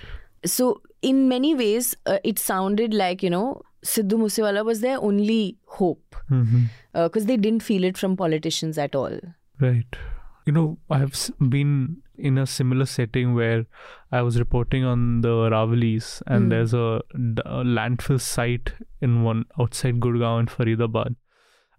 [0.46, 5.58] So, in many ways, uh, it sounded like, you know, Sidhu Moosewala was their only
[5.66, 6.66] hope because mm-hmm.
[6.94, 9.20] uh, they didn't feel it from politicians at all.
[9.60, 9.96] Right.
[10.46, 13.66] You know, I have been in a similar setting where
[14.12, 16.50] I was reporting on the Aravallis, and mm.
[16.50, 17.02] there's a,
[17.46, 21.16] a landfill site in one outside Gurgaon in Faridabad.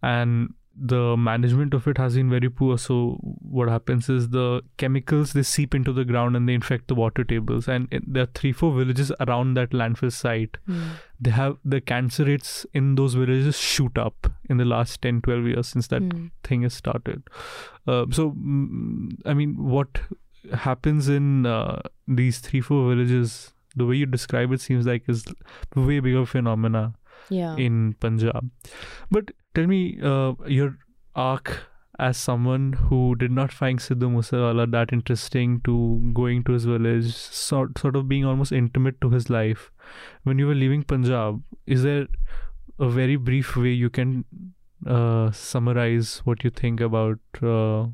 [0.03, 5.33] And the management of it has been very poor so what happens is the chemicals
[5.33, 8.53] they seep into the ground and they infect the water tables and there are three
[8.53, 10.83] four villages around that landfill site mm.
[11.21, 15.45] they have the cancer rates in those villages shoot up in the last 10 12
[15.45, 16.31] years since that mm.
[16.43, 17.23] thing has started
[17.87, 20.01] uh, so mm, i mean what
[20.55, 25.25] happens in uh, these three four villages the way you describe it seems like is
[25.75, 26.95] way bigger phenomena
[27.29, 27.57] yeah.
[27.57, 28.51] in Punjab.
[29.11, 30.79] But tell me, uh, your
[31.15, 36.65] arc as someone who did not find Sidhu Moosewala that interesting to going to his
[36.65, 39.71] village, sort sort of being almost intimate to his life.
[40.25, 42.07] When you were leaving Punjab, is there
[42.79, 44.25] a very brief way you can
[44.87, 47.87] uh, summarize what you think about uh,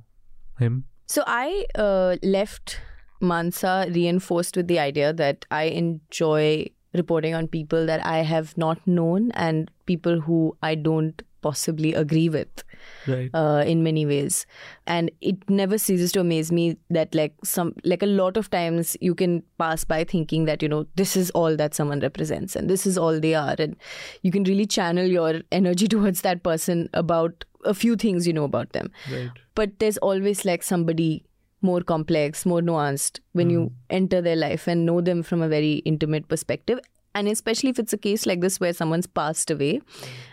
[0.58, 0.84] him?
[1.06, 2.80] So I uh, left
[3.20, 8.86] Mansa reinforced with the idea that I enjoy reporting on people that I have not
[8.86, 12.64] known and people who I don't possibly agree with
[13.06, 13.30] right.
[13.34, 14.46] uh, in many ways
[14.86, 18.96] and it never ceases to amaze me that like some like a lot of times
[19.00, 22.68] you can pass by thinking that you know this is all that someone represents and
[22.68, 23.76] this is all they are and
[24.22, 28.44] you can really channel your energy towards that person about a few things you know
[28.44, 29.30] about them right.
[29.54, 31.24] but there's always like somebody
[31.60, 33.52] more complex, more nuanced when mm.
[33.52, 36.78] you enter their life and know them from a very intimate perspective.
[37.14, 39.80] And especially if it's a case like this where someone's passed away.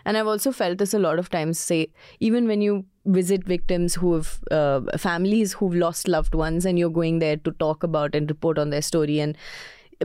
[0.05, 1.87] And I've also felt this a lot of times, say,
[2.19, 6.89] even when you visit victims who have uh, families who've lost loved ones and you're
[6.89, 9.37] going there to talk about and report on their story and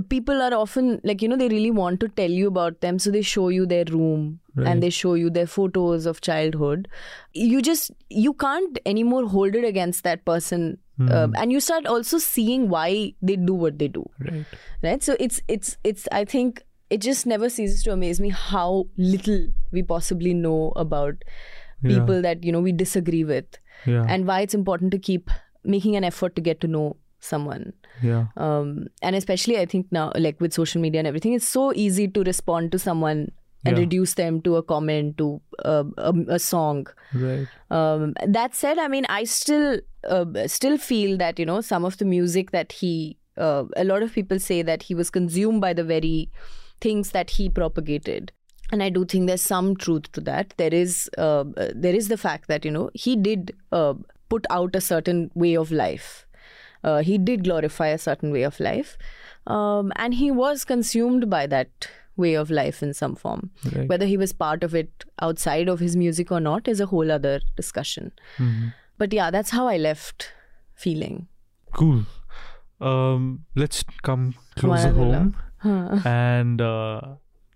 [0.09, 3.11] people are often like you know they really want to tell you about them so
[3.11, 4.69] they show you their room right.
[4.69, 6.87] and they show you their photos of childhood
[7.33, 11.33] you just you can't anymore hold it against that person mm.
[11.43, 14.45] and you start also seeing why they do what they do right
[14.83, 18.85] right so it's it's it's i think it just never ceases to amaze me how
[18.97, 21.15] little we possibly know about
[21.83, 22.21] people yeah.
[22.21, 24.05] that you know we disagree with Yeah.
[24.15, 25.31] and why it's important to keep
[25.65, 28.27] making an effort to get to know someone yeah.
[28.37, 32.09] um, and especially i think now like with social media and everything it's so easy
[32.09, 33.31] to respond to someone
[33.65, 33.83] and Yeah.
[33.83, 36.87] reduce them to a comment to uh, a, a song.
[37.15, 37.47] Right.
[37.71, 41.97] um, that said i mean i still uh, still feel that you know some of
[41.99, 45.73] the music that he uh, a lot of people say that he was consumed by
[45.73, 46.31] the very
[46.81, 48.33] things that he propagated.
[48.73, 50.55] And i do think there's some truth to that.
[50.57, 51.45] There is uh,
[51.75, 53.95] there is the fact that you know he did uh,
[54.29, 56.27] put out a certain way of life.
[56.85, 58.97] Uh, he did glorify a certain way of life.
[59.47, 61.89] Um, and he was consumed by that
[62.25, 63.89] way of life in some form Right.
[63.93, 67.13] whether he was part of it outside of his music or not is a whole
[67.19, 68.73] other discussion Mhm.
[69.05, 70.31] but yeah that's how i left
[70.87, 71.21] feeling
[71.79, 71.99] Cool.
[72.81, 75.99] Um, let's come closer home Huh.
[76.11, 77.01] and uh,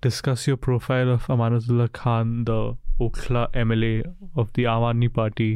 [0.03, 3.92] discuss your profile of Amanatullah Khan, the Okhla MLA
[4.37, 5.48] of the Aadmi Party.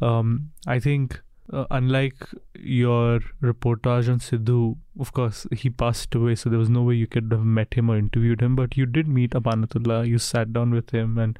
[0.00, 1.20] Um, I think,
[1.52, 6.82] uh, unlike your reportage on Sidhu, of course, he passed away, so there was no
[6.82, 10.18] way you could have met him or interviewed him, but you did meet Amanatullah, you
[10.18, 11.38] sat down with him, and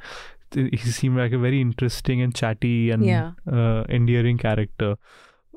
[0.51, 3.33] th- he seemed like a very interesting and chatty and Yeah.
[3.51, 4.97] uh, endearing character.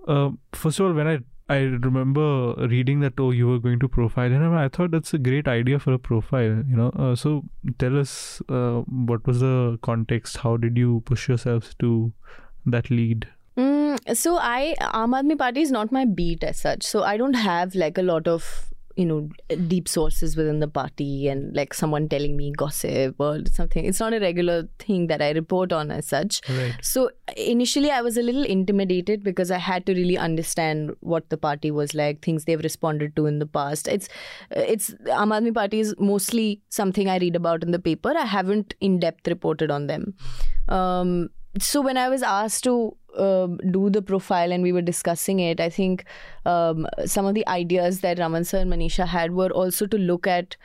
[0.07, 3.87] Uh, first of all, when I I remember reading that oh you were going to
[3.87, 4.53] profile him.
[4.53, 6.57] I thought that's a great idea for a profile.
[6.71, 7.45] You know, uh, so
[7.79, 8.81] tell us uh,
[9.11, 10.35] what was the context?
[10.39, 12.11] How did you push yourselves to
[12.65, 13.29] that lead?
[13.57, 16.83] Mm, so I Aam Aadmi Party is not my beat as such.
[16.83, 18.67] So I don't have like a lot of
[18.97, 19.29] you know
[19.67, 23.85] deep sources within the party and like someone telling me gossip or something.
[23.85, 26.41] It's not a regular thing that I report on as such.
[26.49, 26.75] Right.
[26.81, 31.37] So initially, I was a little intimidated because I had to really understand what the
[31.37, 33.87] party was like, things they've responded to in the past.
[33.87, 34.09] It's
[34.51, 38.13] it's Aam Aadmi Party is mostly something I read about in the paper.
[38.17, 40.13] I haven't in depth reported on them.
[40.67, 45.39] Um, so when I was asked to um, do the profile and we were discussing
[45.39, 46.05] it, I think
[46.45, 50.27] um, some of the ideas that Raman sir and Manisha had were also to look
[50.27, 50.57] at.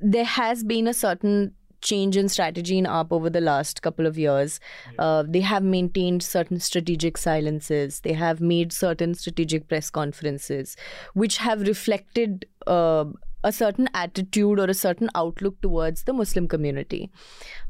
[0.00, 4.18] There has been a certain change in strategy in AAP over the last couple of
[4.18, 4.58] years.
[4.98, 8.00] Uh, they have maintained certain strategic silences.
[8.00, 10.76] They have made certain strategic press conferences,
[11.12, 13.04] which have reflected uh,
[13.44, 17.10] a certain attitude or a certain outlook towards the Muslim community.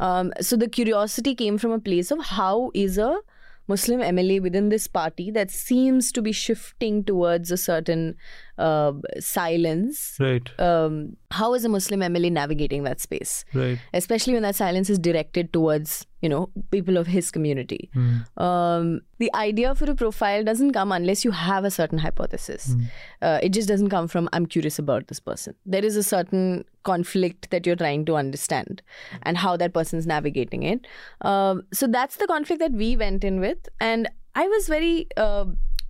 [0.00, 3.18] Um, so the curiosity came from a place of how is a
[3.66, 8.16] Muslim MLA within this party that seems to be shifting towards a certain
[8.58, 10.16] uh, silence.
[10.20, 10.48] Right.
[10.60, 13.44] Um, how is a Muslim MLA navigating that space?
[13.54, 13.78] Right.
[13.92, 18.40] especially when that silence is directed towards you know people of his community Mm.
[18.44, 22.74] um, the idea for a profile doesn't come unless you have a certain hypothesis
[23.22, 26.64] uh, it just doesn't come from i'm curious about this person there is a certain
[26.82, 28.80] conflict that you're trying to understand
[29.22, 30.86] and how that person's navigating it
[31.22, 35.44] um, so that's the conflict that we went in with and i was very uh,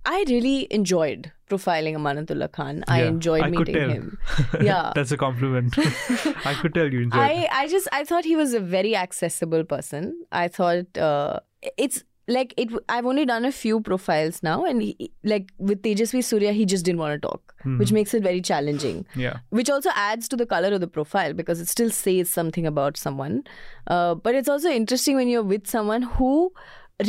[0.05, 4.17] i really enjoyed profiling amanatullah khan i enjoyed I meeting him
[4.69, 5.77] yeah That's a compliment.
[6.51, 7.21] I could tell you enjoyed.
[7.21, 10.11] I, I just I thought he was a very accessible person.
[10.31, 11.39] I thought uh,
[11.85, 12.69] it's like it.
[12.89, 16.85] I've only done a few profiles now, and he, like with Tejasvi Surya, he just
[16.85, 19.05] didn't want to talk, which makes it very challenging.
[19.15, 19.37] Yeah.
[19.49, 22.97] Which also adds to the color of the profile because it still says something about
[22.97, 23.43] someone.
[23.87, 26.51] Uh, but it's also interesting when you're with someone who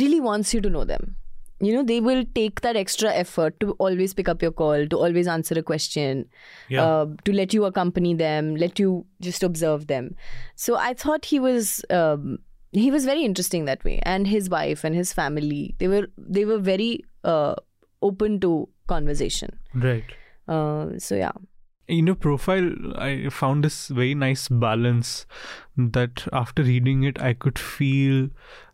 [0.03, 1.15] really wants you to know them.
[1.59, 4.97] You know, they will take that extra effort to always pick up your call, to
[4.97, 6.29] always answer a question
[6.69, 6.83] Yeah.
[6.83, 10.15] uh, to let you accompany them, let you just observe them.
[10.55, 12.37] So I thought he was um,
[12.71, 16.45] he was very interesting that way, and his wife and his family they were they
[16.45, 17.55] were very uh,
[18.01, 19.57] open to conversation.
[19.73, 20.03] Right.
[20.47, 21.31] Uh, so yeah,
[21.87, 25.25] in your profile i found this very nice balance
[25.77, 28.27] that after reading it i could feel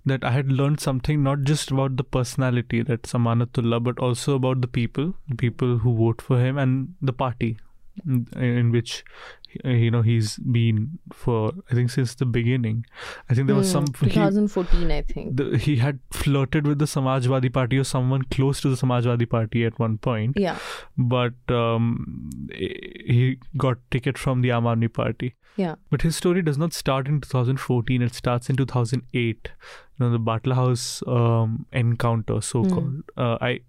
[0.06, 4.62] that i had learned something not just about the personality that's amanatullah but also about
[4.62, 7.58] the people the people who vote for him and the party
[8.06, 9.04] in which
[9.64, 12.84] uh, you know he's been for i think since the beginning
[13.30, 15.38] i think there was some Hmm, he, 2014, I think.
[15.38, 19.64] the, he had flirted with the samajwadi party or someone close to the samajwadi party
[19.64, 20.58] at one point Yeah,
[20.98, 25.36] but um, he got ticket from the Aam Aadmi Party.
[25.56, 28.02] yeah, But his story does not start in 2014.
[28.02, 29.52] It starts in 2008.
[29.54, 33.04] You know, the Batla House um, encounter, so called.
[33.16, 33.60] Uh, I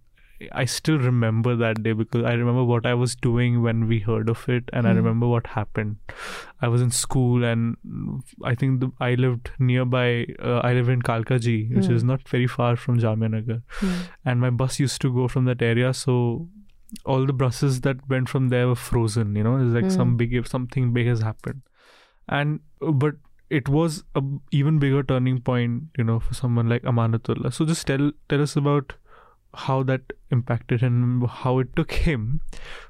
[0.53, 4.28] I still remember that day because I remember what I was doing when we heard
[4.28, 4.97] of it, and I Hmm.
[4.97, 5.97] remember what happened.
[6.61, 7.76] I was in school, and
[8.45, 10.26] I think the, I lived nearby.
[10.39, 11.95] Uh, I live in Kalkaji, which Hmm.
[11.99, 13.95] is not very far from Jamia Hmm.
[14.24, 16.49] and my bus used to go from that area so
[17.05, 20.16] all the buses that went from there were frozen you know it's like some Hmm.
[20.22, 21.62] big if something big has happened
[22.28, 22.61] and
[23.05, 23.16] but
[23.51, 27.53] it was a even bigger turning point, you know, for someone like Amanatullah.
[27.53, 28.95] So just tell tell us about
[29.55, 32.40] how that impacted him, how it took him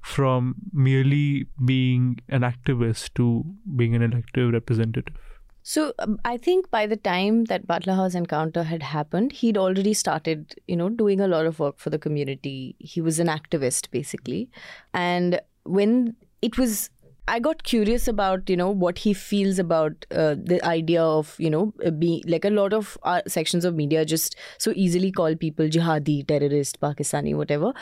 [0.02, 3.44] from merely being an activist to
[3.76, 5.14] being an elective representative.
[5.62, 9.94] So um, I think by the time that Batla House encounter had happened, he'd already
[9.94, 12.76] started, you know, doing a lot of work for the community.
[12.78, 14.50] He was an activist basically,
[14.92, 16.90] and when it was.
[17.26, 21.50] I got curious about you know what he feels about uh, the idea of you
[21.50, 25.34] know uh, being like a lot of uh, sections of media just so easily call
[25.34, 27.72] people jihadi, terrorist, Pakistani, whatever.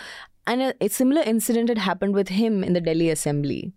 [0.47, 3.73] And a, a similar incident had happened with him in the Delhi Assembly,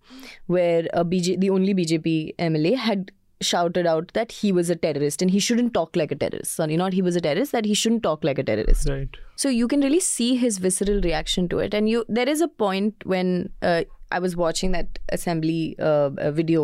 [0.47, 3.11] where a BJ, the only BJP MLA had
[3.41, 6.55] shouted out that he was a terrorist and he shouldn't talk like a terrorist.
[6.55, 8.87] Sorry, not he was a terrorist, that he shouldn't talk like a terrorist.
[8.89, 9.09] Right.
[9.35, 11.73] So you can really see his visceral reaction to it.
[11.73, 13.83] And you, there is a point when uh,
[14.15, 15.59] I was watching that assembly
[15.91, 16.09] uh,
[16.41, 16.63] video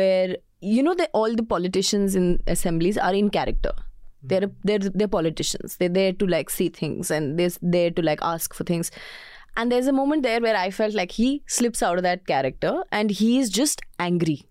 [0.00, 0.36] where
[0.72, 3.72] you know that all the politicians in assemblies are in character.
[4.32, 5.76] They're they're they're politicians.
[5.82, 8.90] They're there to like see things and they're there to like ask for things.
[9.58, 12.72] And there's a moment there where I felt like he slips out of that character
[13.00, 14.42] and he is just angry.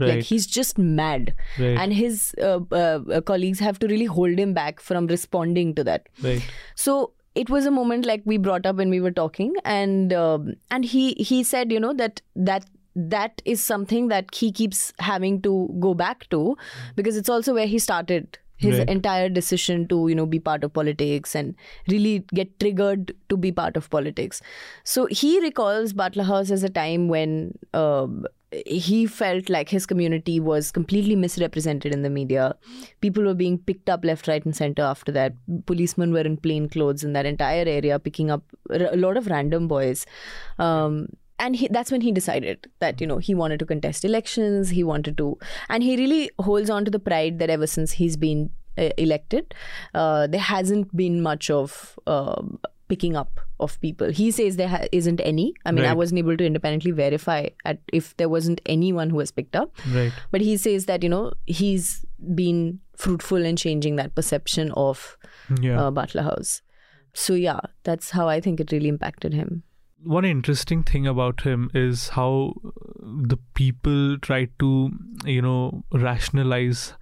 [0.00, 0.08] Right.
[0.14, 1.76] Like he's just mad, Right.
[1.84, 5.84] and his uh, uh, uh, colleagues have to really hold him back from responding to
[5.88, 6.04] that.
[6.26, 6.42] right.
[6.76, 10.54] So it was a moment like we brought up when we were talking, and um,
[10.70, 12.66] and he he said, you know, that that
[12.96, 16.56] that is something that he keeps having to go back to
[16.96, 18.88] because it's also where he started his Right.
[18.90, 21.54] entire decision to you know be part of politics and
[21.94, 24.42] really get triggered to be part of politics.
[24.84, 28.26] So he recalls Batla House as a time when um,
[28.66, 32.54] he felt like his community was completely misrepresented in the media.
[33.02, 35.34] People were being picked up left right and center after that.
[35.66, 39.68] Policemen were in plain clothes in that entire area picking up a lot of random
[39.68, 40.06] boys.
[40.58, 44.70] Um, and he, that's when he decided that you know he wanted to contest elections
[44.70, 48.16] he wanted to and he really holds on to the pride that ever since he's
[48.16, 49.54] been uh, elected
[49.94, 52.58] uh, there hasn't been much of um
[52.88, 54.10] picking up of people.
[54.10, 55.52] He says there ha- isn't any.
[55.66, 59.30] I mean i wasn't able to independently verify at if there wasn't anyone who has
[59.30, 59.76] picked up.
[59.94, 60.10] Right.
[60.30, 65.18] but he says that you know he's been fruitful in changing that perception of
[65.60, 65.82] Yeah.
[65.82, 66.62] uh, Batla House.
[67.12, 69.62] So yeah that's how i think it really impacted him
[70.04, 72.54] one interesting thing about him is how
[73.02, 74.90] the people try to
[75.24, 76.94] you know rationalize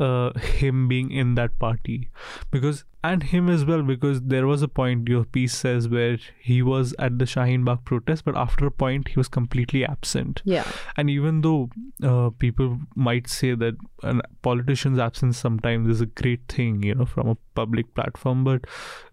[0.00, 2.08] uh, him being in that party.
[2.50, 6.60] Because and him as well because there was a point your piece says where he
[6.60, 10.42] was at the Shaheen Bagh protest but after a point he was completely absent.
[10.44, 10.66] Yeah.
[10.98, 11.70] And even though
[12.02, 17.06] uh, people might say that a politician's absence sometimes is a great thing you know
[17.06, 18.66] from a public platform but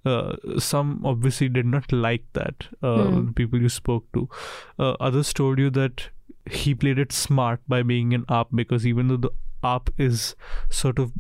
[0.06, 3.32] uh, some obviously did not like that uh, Hmm.
[3.32, 4.28] people you spoke to.
[4.78, 6.10] Uh, others told you that
[6.52, 9.30] he played it smart by being an up because even though the
[9.64, 10.36] AAP is
[10.70, 11.12] sort of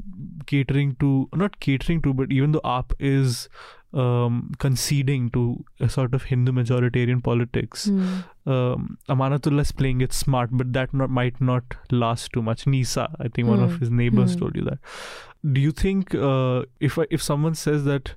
[0.45, 3.49] catering to not catering to but even though AAP is
[3.93, 8.17] um, conceding to a sort of Hindu majoritarian politics Hmm.
[8.45, 12.67] um, Amanatullah is playing it smart, but that not, might not last too much.
[12.67, 13.79] Nisa, I think one of Hmm.
[13.79, 14.39] his neighbors Hmm.
[14.41, 14.79] told you that.
[15.53, 18.13] Do you think uh, if if someone says that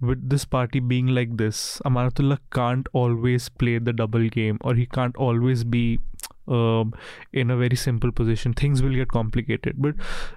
[0.00, 4.86] with this party being like this, Amanatullah can't always play the double game, or he
[4.98, 5.84] can't always be
[6.46, 6.92] um,
[7.32, 9.76] in a very simple position, things will get complicated.
[9.78, 9.94] But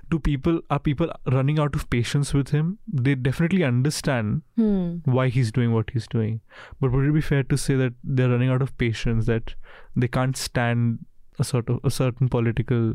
[0.10, 2.78] do people are people running out of patience with him?
[2.88, 4.98] They definitely understand Hmm.
[5.06, 6.40] why he's doing what he's doing.
[6.80, 9.56] But would it be fair to say that they're running out of patience, that
[9.96, 11.00] they can't stand
[11.40, 12.94] a sort of a certain political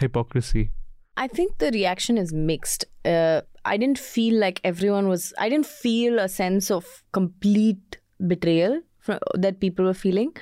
[0.00, 0.70] hypocrisy?
[1.16, 2.84] I think the reaction is mixed.
[3.04, 5.34] Uh, I didn't feel like everyone was.
[5.38, 10.34] I didn't feel a sense of complete betrayal from, that people were feeling.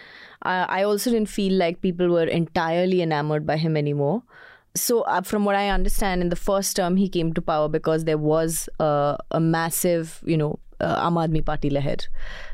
[0.43, 4.23] Uh, I also didn't feel like people were entirely enamored by him anymore.
[4.77, 8.05] So, uh, from what I understand, in the first term, he came to power because
[8.05, 12.07] there was uh, a massive, you know, uh, Aam Party leher,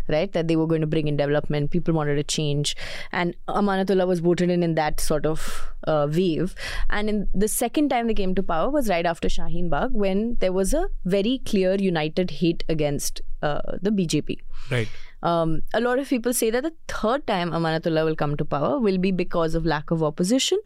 [0.08, 0.32] right?
[0.32, 1.70] That they were going to bring in development.
[1.70, 2.74] People wanted a change,
[3.12, 6.54] and Amanatullah was voted in in that sort of uh, wave.
[6.90, 10.36] And in the second time they came to power was right after Shaheen Bagh, when
[10.40, 14.38] there was a very clear united hate against uh, the BJP.
[14.70, 14.88] Right.
[15.22, 18.78] Um, a lot of people say that the third time Amanatullah will come to power
[18.78, 20.58] will be because of lack of opposition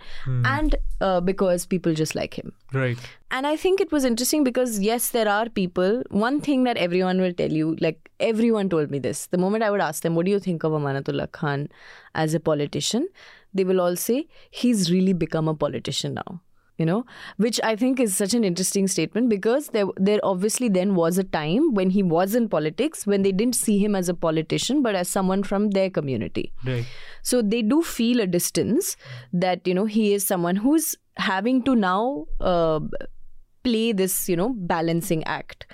[0.44, 2.52] and uh, because people just like him.
[2.72, 2.98] Right.
[3.30, 6.02] And I think it was interesting because, yes, there are people.
[6.10, 9.70] One thing that everyone will tell you, like everyone told me this, the moment I
[9.70, 11.68] would ask them, What do you think of Amanatullah Khan
[12.14, 13.08] as a politician?
[13.54, 16.40] They will all say, He's really become a politician now.
[16.80, 17.04] You know,
[17.36, 21.24] which I think is such an interesting statement because there, there obviously then was a
[21.24, 24.94] time when he was in politics when they didn't see him as a politician but
[24.94, 26.54] as someone from their community.
[26.64, 26.86] Right.
[27.22, 28.96] So they do feel a distance
[29.34, 32.80] that, you know, he is someone who's having to now uh,
[33.62, 35.66] play this, you know, balancing act.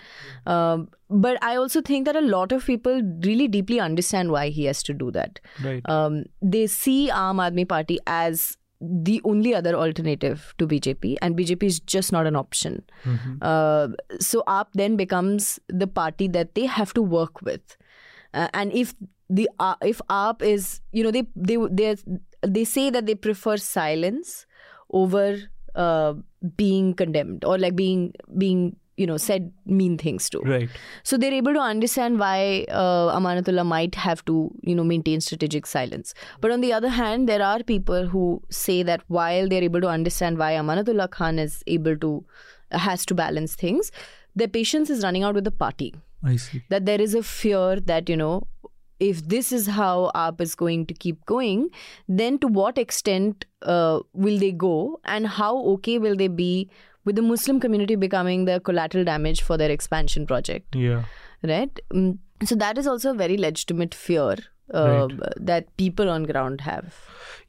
[0.45, 4.65] Um, but I also think that a lot of people really deeply understand why he
[4.65, 5.39] has to do that.
[5.63, 5.89] Right.
[5.89, 11.63] Um, they see Aam Aadmi Party as the only other alternative to BJP, and BJP
[11.65, 12.83] is just not an option.
[13.05, 13.39] Mhm.
[13.41, 13.89] Uh,
[14.21, 17.77] so AAP then becomes the party that they have to work with,
[18.35, 18.95] uh, and if
[19.29, 21.97] the uh, if AAP is you know they they they
[22.43, 24.47] they say that they prefer silence
[24.91, 25.39] over
[25.75, 26.15] uh,
[26.57, 30.41] being condemned or like being being you know said mean things to.
[30.41, 30.71] Right.
[31.03, 35.67] So they're able to understand why uh, Amanatullah might have to, you know, maintain strategic
[35.67, 36.15] silence.
[36.41, 39.89] But on the other hand, there are people who say that while they're able to
[39.89, 42.25] understand why Amanatullah Khan is able to
[42.73, 43.93] has to balance things,
[44.35, 45.95] their patience is running out with the party.
[46.25, 46.63] I see.
[46.71, 48.47] That there is a fear that you know.
[48.99, 51.69] If this is how AAP is going to keep going,
[52.09, 56.71] then to what extent uh, will they go, and how okay will they be
[57.07, 60.77] with the Muslim community becoming the collateral damage for their expansion project?
[60.87, 61.05] Yeah.
[61.55, 62.19] right Mm,
[62.51, 64.37] so that is also a very legitimate fear
[64.79, 65.09] uh,
[65.51, 66.95] that people on ground have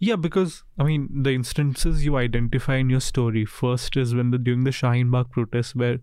[0.08, 4.39] Yeah, because I mean the instances you identify in your story first is when the
[4.49, 5.95] during the Shaheen Bagh protests where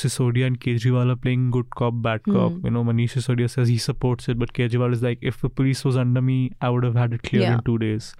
[0.00, 2.52] Sisodia and Kejriwal are playing good cop bad cop.
[2.56, 2.66] Hmm.
[2.66, 5.84] You know, Manish Sisodia says he supports it, but Kejriwal is like, if the police
[5.90, 7.54] was under me, I would have had it clear Yeah.
[7.54, 8.10] in two days.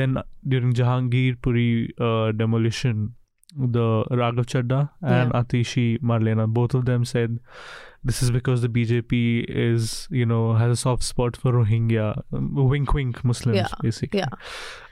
[0.00, 0.18] Then
[0.56, 3.14] during Jahangir Puri uh, demolition,
[3.56, 7.38] the Raghav Chadha and Atishi Marlena, both of them said
[8.04, 12.54] this is because the BJP is, you know, has a soft spot for Rohingya, um,
[12.54, 14.20] wink wink Muslims, Yeah, basically.
[14.20, 14.28] yeah.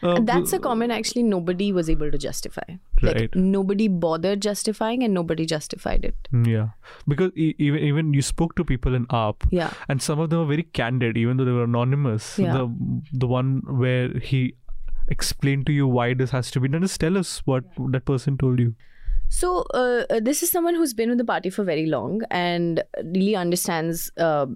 [0.03, 2.63] Uh, that's a comment actually nobody was able to justify
[3.03, 3.21] Right.
[3.21, 6.69] like nobody bothered justifying and nobody justified it Mm, Yeah,
[7.07, 10.41] because e- even even you spoke to people in AAP, yeah and some of them
[10.41, 12.39] were very candid, even though they were anonymous.
[12.39, 12.53] Yeah.
[12.55, 14.55] The the one where he
[15.09, 16.83] explained to you why this has to be done.
[16.83, 18.75] Just tell us what that person told you.
[19.29, 22.83] So uh, uh, this is someone who's been with the party for very long and
[23.05, 24.47] really understands uh,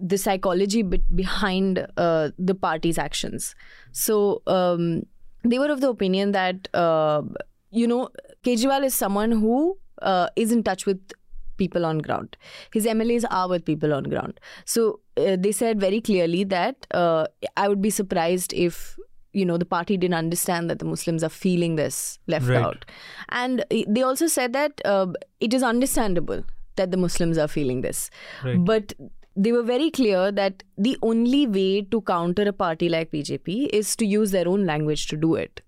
[0.00, 3.54] the psychology bit behind uh, the party's actions.
[3.92, 5.04] So um,
[5.44, 7.22] they were of the opinion that uh,
[7.70, 8.08] you know
[8.42, 11.00] Kejriwal is someone who uh, is in touch with
[11.56, 12.36] people on ground.
[12.72, 14.40] His MLAs are with people on ground.
[14.64, 17.26] So uh, they said very clearly that uh,
[17.56, 18.96] I would be surprised if
[19.32, 22.62] you know the party didn't understand that the Muslims are feeling this left Right.
[22.62, 22.84] out,
[23.28, 25.06] and they also said that uh,
[25.40, 26.44] it is understandable
[26.76, 28.10] that the Muslims are feeling this,
[28.44, 28.64] Right.
[28.64, 28.92] but
[29.36, 33.94] they were very clear that the only way to counter a party like BJP is
[33.96, 35.60] to use their own language to do it.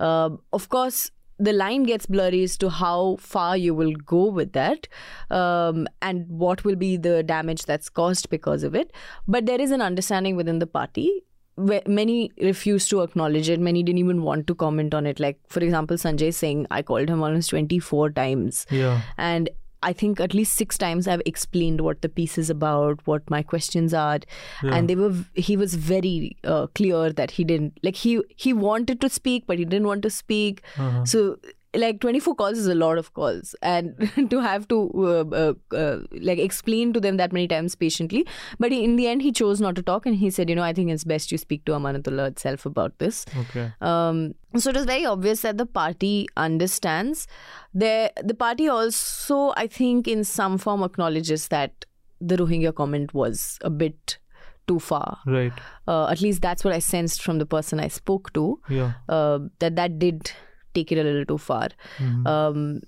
[0.00, 4.52] Uh, of course, the line gets blurry as to how far you will go with
[4.52, 4.88] that
[5.30, 8.92] um, and what will be the damage that's caused because of it.
[9.28, 11.22] But there is an understanding within the party.
[11.56, 13.60] Many refused to acknowledge it.
[13.60, 15.20] Many didn't even want to comment on it.
[15.20, 18.66] Like, for example, Sanjay Singh, I called him almost 24 times.
[18.70, 19.50] Yeah, And
[19.82, 23.42] I think at least six times I've explained what the piece is about, what my
[23.42, 24.18] questions are,
[24.62, 25.14] and they were.
[25.34, 29.58] He was very uh, clear that he didn't like he he wanted to speak, but
[29.58, 30.62] he didn't want to speak.
[30.78, 31.04] Uh-huh.
[31.04, 31.36] So
[31.74, 35.98] like 24 calls is a lot of calls and to have to uh, uh, uh,
[36.20, 38.26] like explain to them that many times patiently
[38.58, 40.62] but he, in the end he chose not to talk and he said you know
[40.62, 43.72] i think it's best you speak to amanatullah itself about this okay.
[43.80, 47.26] um, so it was very obvious that the party understands.
[47.72, 51.84] The the party also, I think, in some form acknowledges that
[52.20, 54.18] the Rohingya comment was a bit
[54.66, 55.18] too far.
[55.26, 55.52] Right.
[55.86, 58.60] Uh, at least that's what I sensed from the person I spoke to.
[58.68, 58.92] Yeah.
[59.08, 60.30] Uh, that that did
[60.74, 61.68] take it a little too far.
[61.98, 62.26] Mhm.
[62.26, 62.80] Um,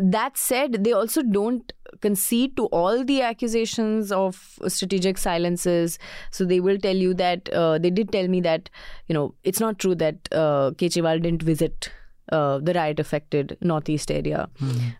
[0.00, 5.98] that said, they also don't concede to all the accusations of strategic silences.
[6.30, 8.70] So they will tell you that uh, they did tell me that
[9.08, 11.90] you know it's not true that uh, Kejriwal didn't visit
[12.32, 14.48] uh, the riot affected northeast area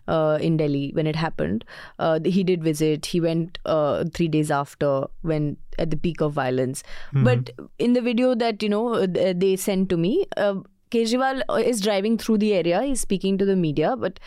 [0.07, 1.65] uh, in Delhi when it happened.
[1.97, 3.07] Uh, he did visit.
[3.07, 6.83] He went uh, three days after when at the peak of violence.
[7.11, 10.55] But in the video that you know they sent to me, uh,
[10.91, 12.81] Kejriwal is driving through the area.
[12.83, 14.19] He's speaking to the media, but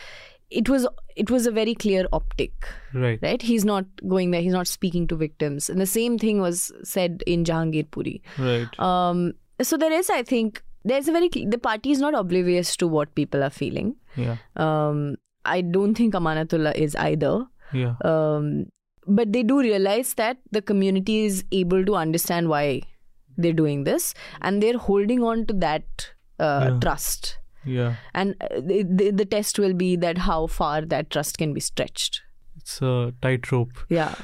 [0.50, 2.52] it was it was a very clear optic
[2.94, 3.18] Right.
[3.22, 6.72] right he's not going there he's not speaking to victims and the same thing was
[6.92, 8.78] said in jahangir puri Right.
[8.80, 12.88] um, so there is i think there's a very the party is not oblivious to
[12.88, 14.36] what people are feeling yeah.
[14.56, 17.34] um, i don't think amanatullah is either
[17.74, 17.96] Yeah.
[18.12, 18.50] um,
[19.06, 22.80] but they do realize that the community is able to understand why
[23.36, 26.78] they're doing this and they're holding on to that uh, Yeah.
[26.86, 27.94] trust Yeah.
[28.14, 31.60] and uh, the, the, the test will be that how far that trust can be
[31.68, 32.22] stretched
[32.56, 33.78] It's a tightrope.
[34.00, 34.14] yeah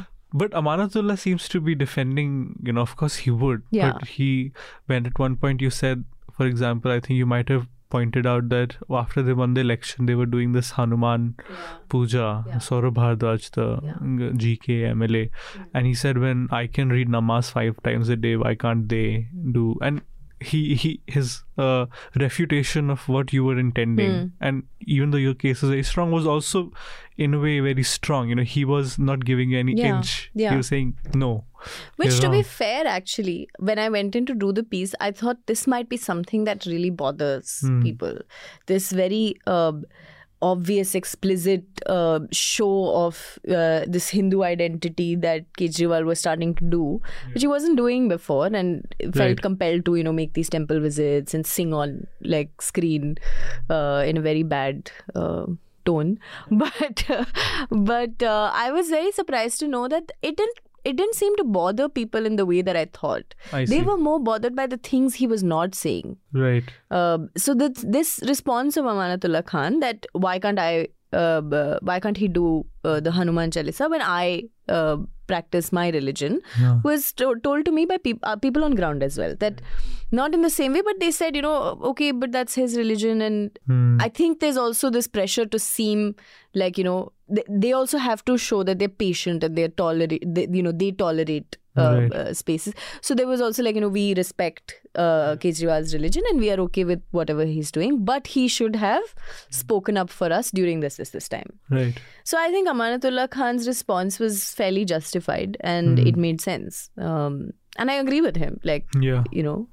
[0.40, 2.30] But Amanatullah seems to be defending,
[2.68, 3.60] you know, of course he would.
[3.70, 3.92] Yeah.
[3.92, 4.28] But he,
[4.92, 6.00] when at one point you said,
[6.38, 10.06] for example, I think you might have pointed out that after they won the election,
[10.10, 11.28] they were doing this Hanuman
[11.88, 12.56] puja, Yeah.
[12.70, 14.32] Saurabh Bhardwaj, the Yeah.
[14.44, 15.22] GK MLA,
[15.72, 19.06] and he said, "When I can read namaz five times a day, why can't they
[19.58, 20.02] do?" And
[20.50, 21.86] he he his uh,
[22.24, 24.26] refutation of what you were intending, Hmm.
[24.48, 24.62] and
[24.96, 26.62] even though your case is very strong, was also
[27.16, 28.28] in a way very strong.
[28.28, 29.96] You know, he was not giving you any Yeah.
[29.96, 30.30] inch.
[30.34, 30.50] Yeah.
[30.50, 31.32] He was saying no.
[31.96, 35.38] Which, to be fair, actually, when I went in to do the piece, I thought
[35.46, 37.82] this might be something that really bothers Hmm.
[37.82, 38.18] people.
[38.66, 39.72] This very uh,
[40.48, 42.70] obvious, explicit uh, show
[43.02, 46.82] of uh, this Hindu identity that Kejriwal was starting to do,
[47.32, 49.40] which he wasn't doing before, and felt Right.
[49.48, 53.16] compelled to, you know, make these temple visits and sing on like screen
[53.70, 54.90] uh, in a very bad.
[55.14, 55.46] Uh,
[55.88, 56.12] tone
[56.60, 57.00] but
[57.88, 60.60] but uh, i was very surprised to know that it didn't
[60.90, 63.96] it didn't seem to bother people in the way that i thought I they were
[64.08, 66.64] more bothered by the things he was not saying Right.
[66.90, 70.72] uh, so that this response of amanatullah khan that why can't i
[71.22, 71.40] uh,
[71.88, 72.46] why can't he do
[72.84, 74.42] uh, the hanuman chalisa when i
[74.76, 74.96] uh,
[75.32, 76.32] practice my religion
[76.62, 76.80] Yeah.
[76.88, 79.60] was to- told to me by peop- uh, people on ground as well that
[80.20, 81.54] not in the same way but they said you know
[81.92, 83.96] okay but that's his religion and Hmm.
[84.06, 86.02] I think there's also this pressure to seem
[86.62, 90.22] like you know they, they also have to show that they're patient and they're tolerate
[90.26, 92.12] they, you know they tolerate uh, Right.
[92.14, 92.72] uh, spaces.
[93.00, 96.60] So there was also like you know we respect uh, Kejriwal's religion and we are
[96.60, 99.02] okay with whatever he's doing, but he should have
[99.50, 101.58] spoken up for us during this this this time.
[101.70, 101.98] Right.
[102.22, 106.06] So I think Amanatullah Khan's response was fairly justified and Mhm.
[106.06, 106.90] it made sense.
[106.96, 108.60] Um, and I agree with him.
[108.62, 109.24] Like Yeah.
[109.32, 109.68] you know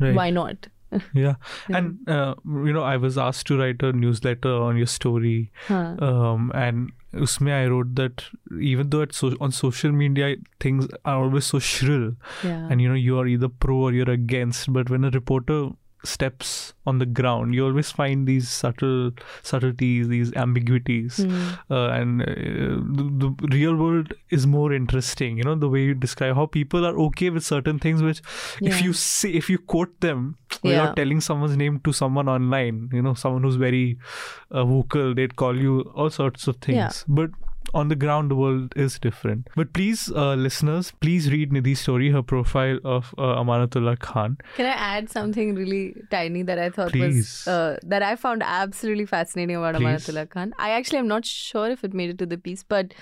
[0.00, 0.14] Right.
[0.14, 0.66] why not?
[1.14, 1.34] Yeah.
[1.68, 5.96] And uh, you know, I was asked to write a newsletter on your story, Huh.
[6.00, 8.24] um, and usme I wrote that
[8.60, 12.68] even though it's so, on social media things are always so shrill, Yeah.
[12.70, 15.60] and you know you are either pro or you're against, but when a reporter
[16.04, 19.10] steps on the ground, you always find these subtle
[19.42, 21.16] subtleties, these ambiguities.
[21.24, 21.50] Hmm.
[21.70, 25.94] uh, and uh, the, the real world is more interesting you know the way you
[25.94, 28.20] describe how people are okay with certain things which
[28.60, 30.94] if you say if you quote them without Yeah.
[31.00, 33.98] telling someone's name to someone online you know someone who's very
[34.50, 36.90] uh, vocal they'd call you all sorts of things Yeah.
[37.08, 37.30] but
[37.80, 42.10] on the ground the world is different but please uh, listeners please read nidhi's story
[42.16, 46.92] her profile of uh, amanatullah khan Can I add something really tiny that I thought
[46.92, 47.16] Please.
[47.18, 49.84] was uh, that I found absolutely fascinating about Please.
[49.84, 50.54] Amanatullah Khan?
[50.58, 52.94] I actually am not sure if it made it to the piece, but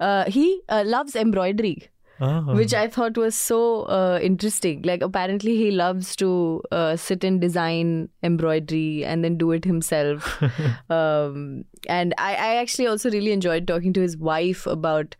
[0.00, 1.88] uh, he uh, loves embroidery,
[2.20, 2.42] Ah.
[2.54, 4.82] which I thought was so uh, interesting.
[4.82, 10.42] Like apparently he loves to uh, sit and design embroidery and then do it himself.
[10.90, 15.16] um, and I, I actually also really enjoyed talking to his wife about,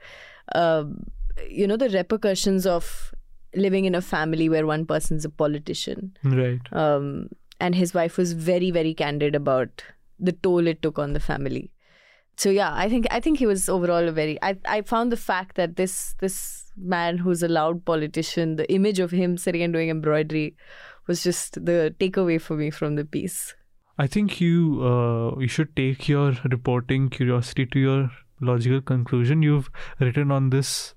[0.55, 1.05] um,
[1.49, 3.13] you know, the repercussions of
[3.55, 6.17] living in a family where one person's a politician.
[6.23, 7.29] right Um,
[7.61, 9.83] and his wife was very, very candid about
[10.19, 11.71] the toll it took on the family.
[12.37, 14.39] So yeah, I think I think he was overall a very.
[14.43, 18.99] I I found the fact that this this man who's a loud politician, the image
[18.99, 20.57] of him sitting and doing embroidery,
[21.07, 23.55] was just the takeaway for me from the piece.
[23.99, 28.11] I think you uh, you should take your reporting curiosity to your
[28.41, 29.43] logical conclusion.
[29.43, 29.71] You've
[30.01, 30.95] written on this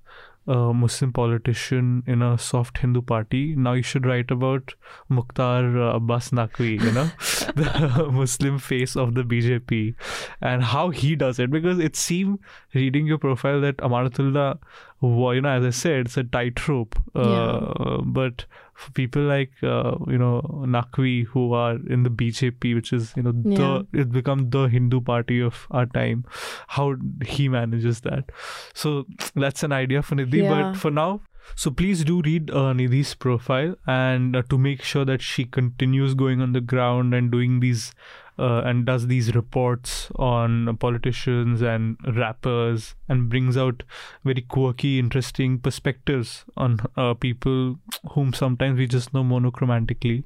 [0.48, 3.54] uh, Muslim politician in a soft Hindu party.
[3.56, 4.74] Now you should write about
[5.08, 7.10] Mukhtar uh, Abbas Naqvi, you know,
[7.56, 9.94] the Muslim face of the BJP,
[10.40, 11.50] and how he does it.
[11.50, 12.38] Because it seemed
[12.74, 14.58] reading your profile that Amanatullah,
[15.00, 16.98] wa- you know, as I said, it's a tightrope.
[17.14, 22.92] Uh, But for people like uh, you know Naqvi who are in the BJP, which
[22.92, 26.24] is you know the it's become the Hindu party of our time.
[26.68, 28.30] How he manages that,
[28.74, 30.42] so that's an idea for Nidhi.
[30.42, 30.50] Yeah.
[30.50, 31.20] But for now,
[31.54, 36.14] so please do read uh, Nidhi's profile and uh, to make sure that she continues
[36.14, 37.92] going on the ground and doing these.
[38.38, 43.82] Uh, and does these reports on politicians and rappers and brings out
[44.24, 47.78] very quirky, interesting perspectives on uh, people
[48.12, 50.22] whom sometimes we just know monochromatically.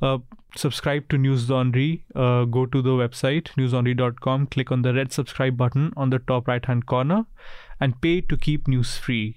[0.00, 0.18] Uh,
[0.56, 2.02] subscribe to Newslaundry.
[2.14, 6.48] Uh, go to the website newslaundry.com, click on the red subscribe button on the top
[6.48, 7.26] right hand corner,
[7.80, 9.36] and pay to keep news free.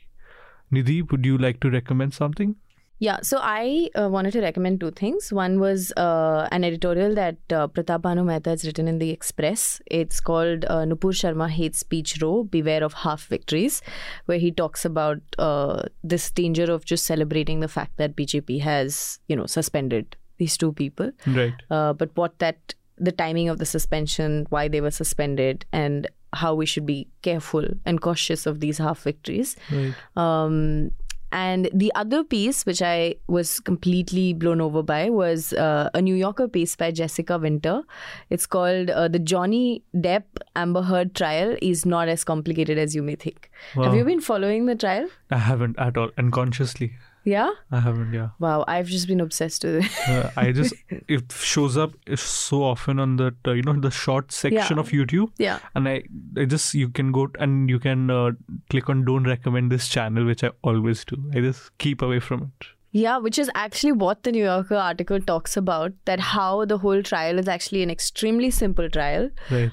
[0.71, 2.55] Nidhi, would you like to recommend something?
[2.99, 5.33] Yeah, so I uh, wanted to recommend two things.
[5.33, 9.81] One was uh, an editorial that uh, Pratap Bhanu Mehta has written in the Express.
[9.87, 13.81] It's called uh, Nupur Sharma Hate Speech Row Beware of Half Victories,
[14.27, 19.19] where he talks about uh, this danger of just celebrating the fact that BJP has,
[19.27, 21.11] you know, suspended these two people.
[21.27, 21.53] Right.
[21.69, 26.53] Uh, but what that, the timing of the suspension, why they were suspended, and how
[26.55, 29.57] we should be careful and cautious of these half victories.
[29.69, 29.93] Right.
[30.15, 30.91] Um,
[31.35, 36.15] and the other piece, which I was completely blown over by, was uh, a New
[36.15, 37.81] Yorker piece by Jessica Winter.
[38.29, 40.23] It's called uh, "The Johnny Depp
[40.55, 44.65] Amber Heard Trial Is Not as Complicated as You May Think." Have you been following
[44.65, 45.09] the trial?
[45.29, 46.93] I haven't at all, unconsciously.
[47.25, 47.49] Yeah.
[47.71, 48.13] I haven't.
[48.13, 48.29] Yeah.
[48.39, 50.09] Wow, I've just been obsessed with it.
[50.09, 50.73] Uh, I just
[51.07, 54.79] it shows up so often on that uh, you know the short section Yeah.
[54.79, 55.59] of YouTube, yeah.
[55.73, 56.03] and I,
[56.37, 58.31] I just you can go and you can uh,
[58.69, 61.17] click on don't recommend this channel, which I always do.
[61.33, 62.67] I just keep away from it.
[62.91, 67.01] Yeah, which is actually what the New Yorker article talks about that how the whole
[67.03, 69.29] trial is actually an extremely simple trial.
[69.51, 69.71] Right.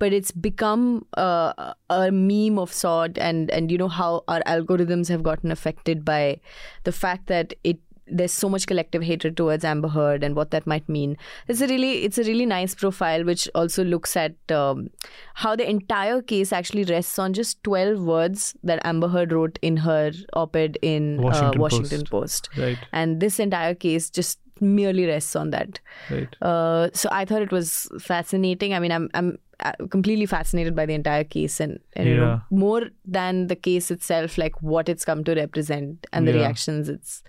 [0.00, 5.08] But it's become uh, a meme of sort, and, and you know how our algorithms
[5.08, 6.40] have gotten affected by
[6.84, 7.78] the fact that it
[8.12, 11.16] there's so much collective hatred towards Amber Heard and what that might mean.
[11.48, 14.90] It's a really it's a really nice profile which also looks at um,
[15.34, 19.78] how the entire case actually rests on just 12 words that Amber Heard wrote in
[19.78, 22.48] her op-ed in Washington uh, Washington Post.
[22.56, 22.78] Right.
[22.92, 25.80] And this entire case just merely rests on that.
[26.10, 26.42] Right.
[26.42, 28.74] Uh, so I thought it was fascinating.
[28.74, 32.40] I mean, I'm I'm Uh, completely fascinated by the entire case and, and you know,
[32.50, 36.38] more than the case itself, like what it's come to represent and the Yeah.
[36.38, 37.22] reactions it's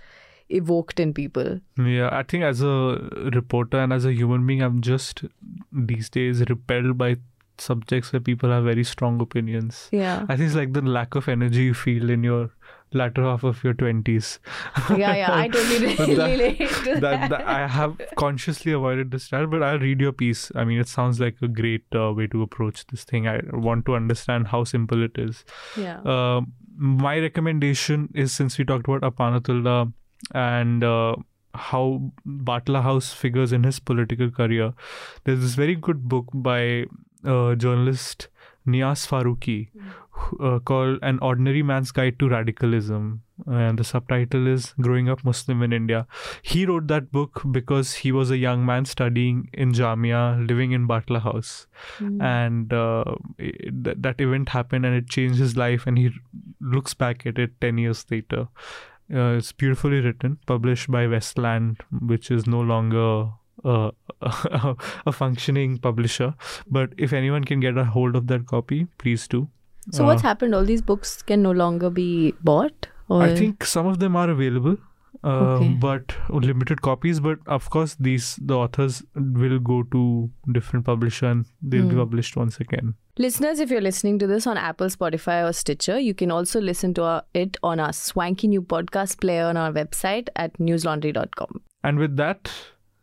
[0.50, 1.60] evoked in people.
[1.78, 2.76] Yeah, I think as a
[3.34, 5.24] reporter and as a human being, I'm just
[5.72, 7.16] these days repelled by
[7.58, 9.88] subjects where people have very strong opinions.
[9.92, 12.52] Yeah, I think it's like the lack of energy you feel in your
[12.94, 14.40] latter half of your 20s.
[14.98, 15.34] yeah, yeah.
[15.36, 17.02] I totally But that- relate to that.
[17.02, 20.52] that, that I have consciously avoided this style, but I'll read your piece.
[20.56, 23.28] I mean, it sounds like a great uh, way to approach this thing.
[23.28, 25.44] I want to understand how simple it is.
[25.78, 26.00] yeah.
[26.02, 26.42] Uh,
[26.78, 29.94] my recommendation is since we talked about Amanatullah
[30.34, 31.16] and uh,
[31.54, 34.74] how Batla House figures in his political career,
[35.26, 36.86] there's this very good book by
[37.24, 38.30] a journalist
[38.68, 39.70] Neyaz Farooquee
[40.40, 43.22] uh, called An Ordinary Man's Guide to Radicalism.
[43.48, 46.06] And the subtitle is Growing Up Muslim in India.
[46.44, 50.88] He wrote that book because he was a young man studying in Jamia, living in
[50.88, 51.66] Batla House
[52.00, 52.22] Mm.
[52.22, 53.04] and uh,
[53.40, 56.12] th- that event happened and it changed his life and he r-
[56.60, 58.48] looks back at it 10 years later
[59.14, 61.78] uh, it's beautifully written published by westland
[62.12, 63.30] which is no longer
[63.66, 63.92] uh,
[65.06, 66.34] a functioning publisher
[66.68, 69.48] but if anyone can get a hold of that copy please do
[69.90, 70.54] so what's uh, happened?
[70.54, 72.88] All these books can no longer be bought.
[73.10, 74.76] Or i think some of them are available
[75.24, 75.70] uh, Okay.
[75.86, 81.46] but limited copies but of course these the authors will go to different publisher and
[81.62, 82.00] they'll be Hmm.
[82.04, 86.14] published once again Listeners, if you're listening to this on Apple, Spotify, or Stitcher, you
[86.14, 90.30] can also listen to our, it on our swanky new podcast player on our website
[90.38, 91.60] at newslaundry.com.
[91.84, 92.50] And with that,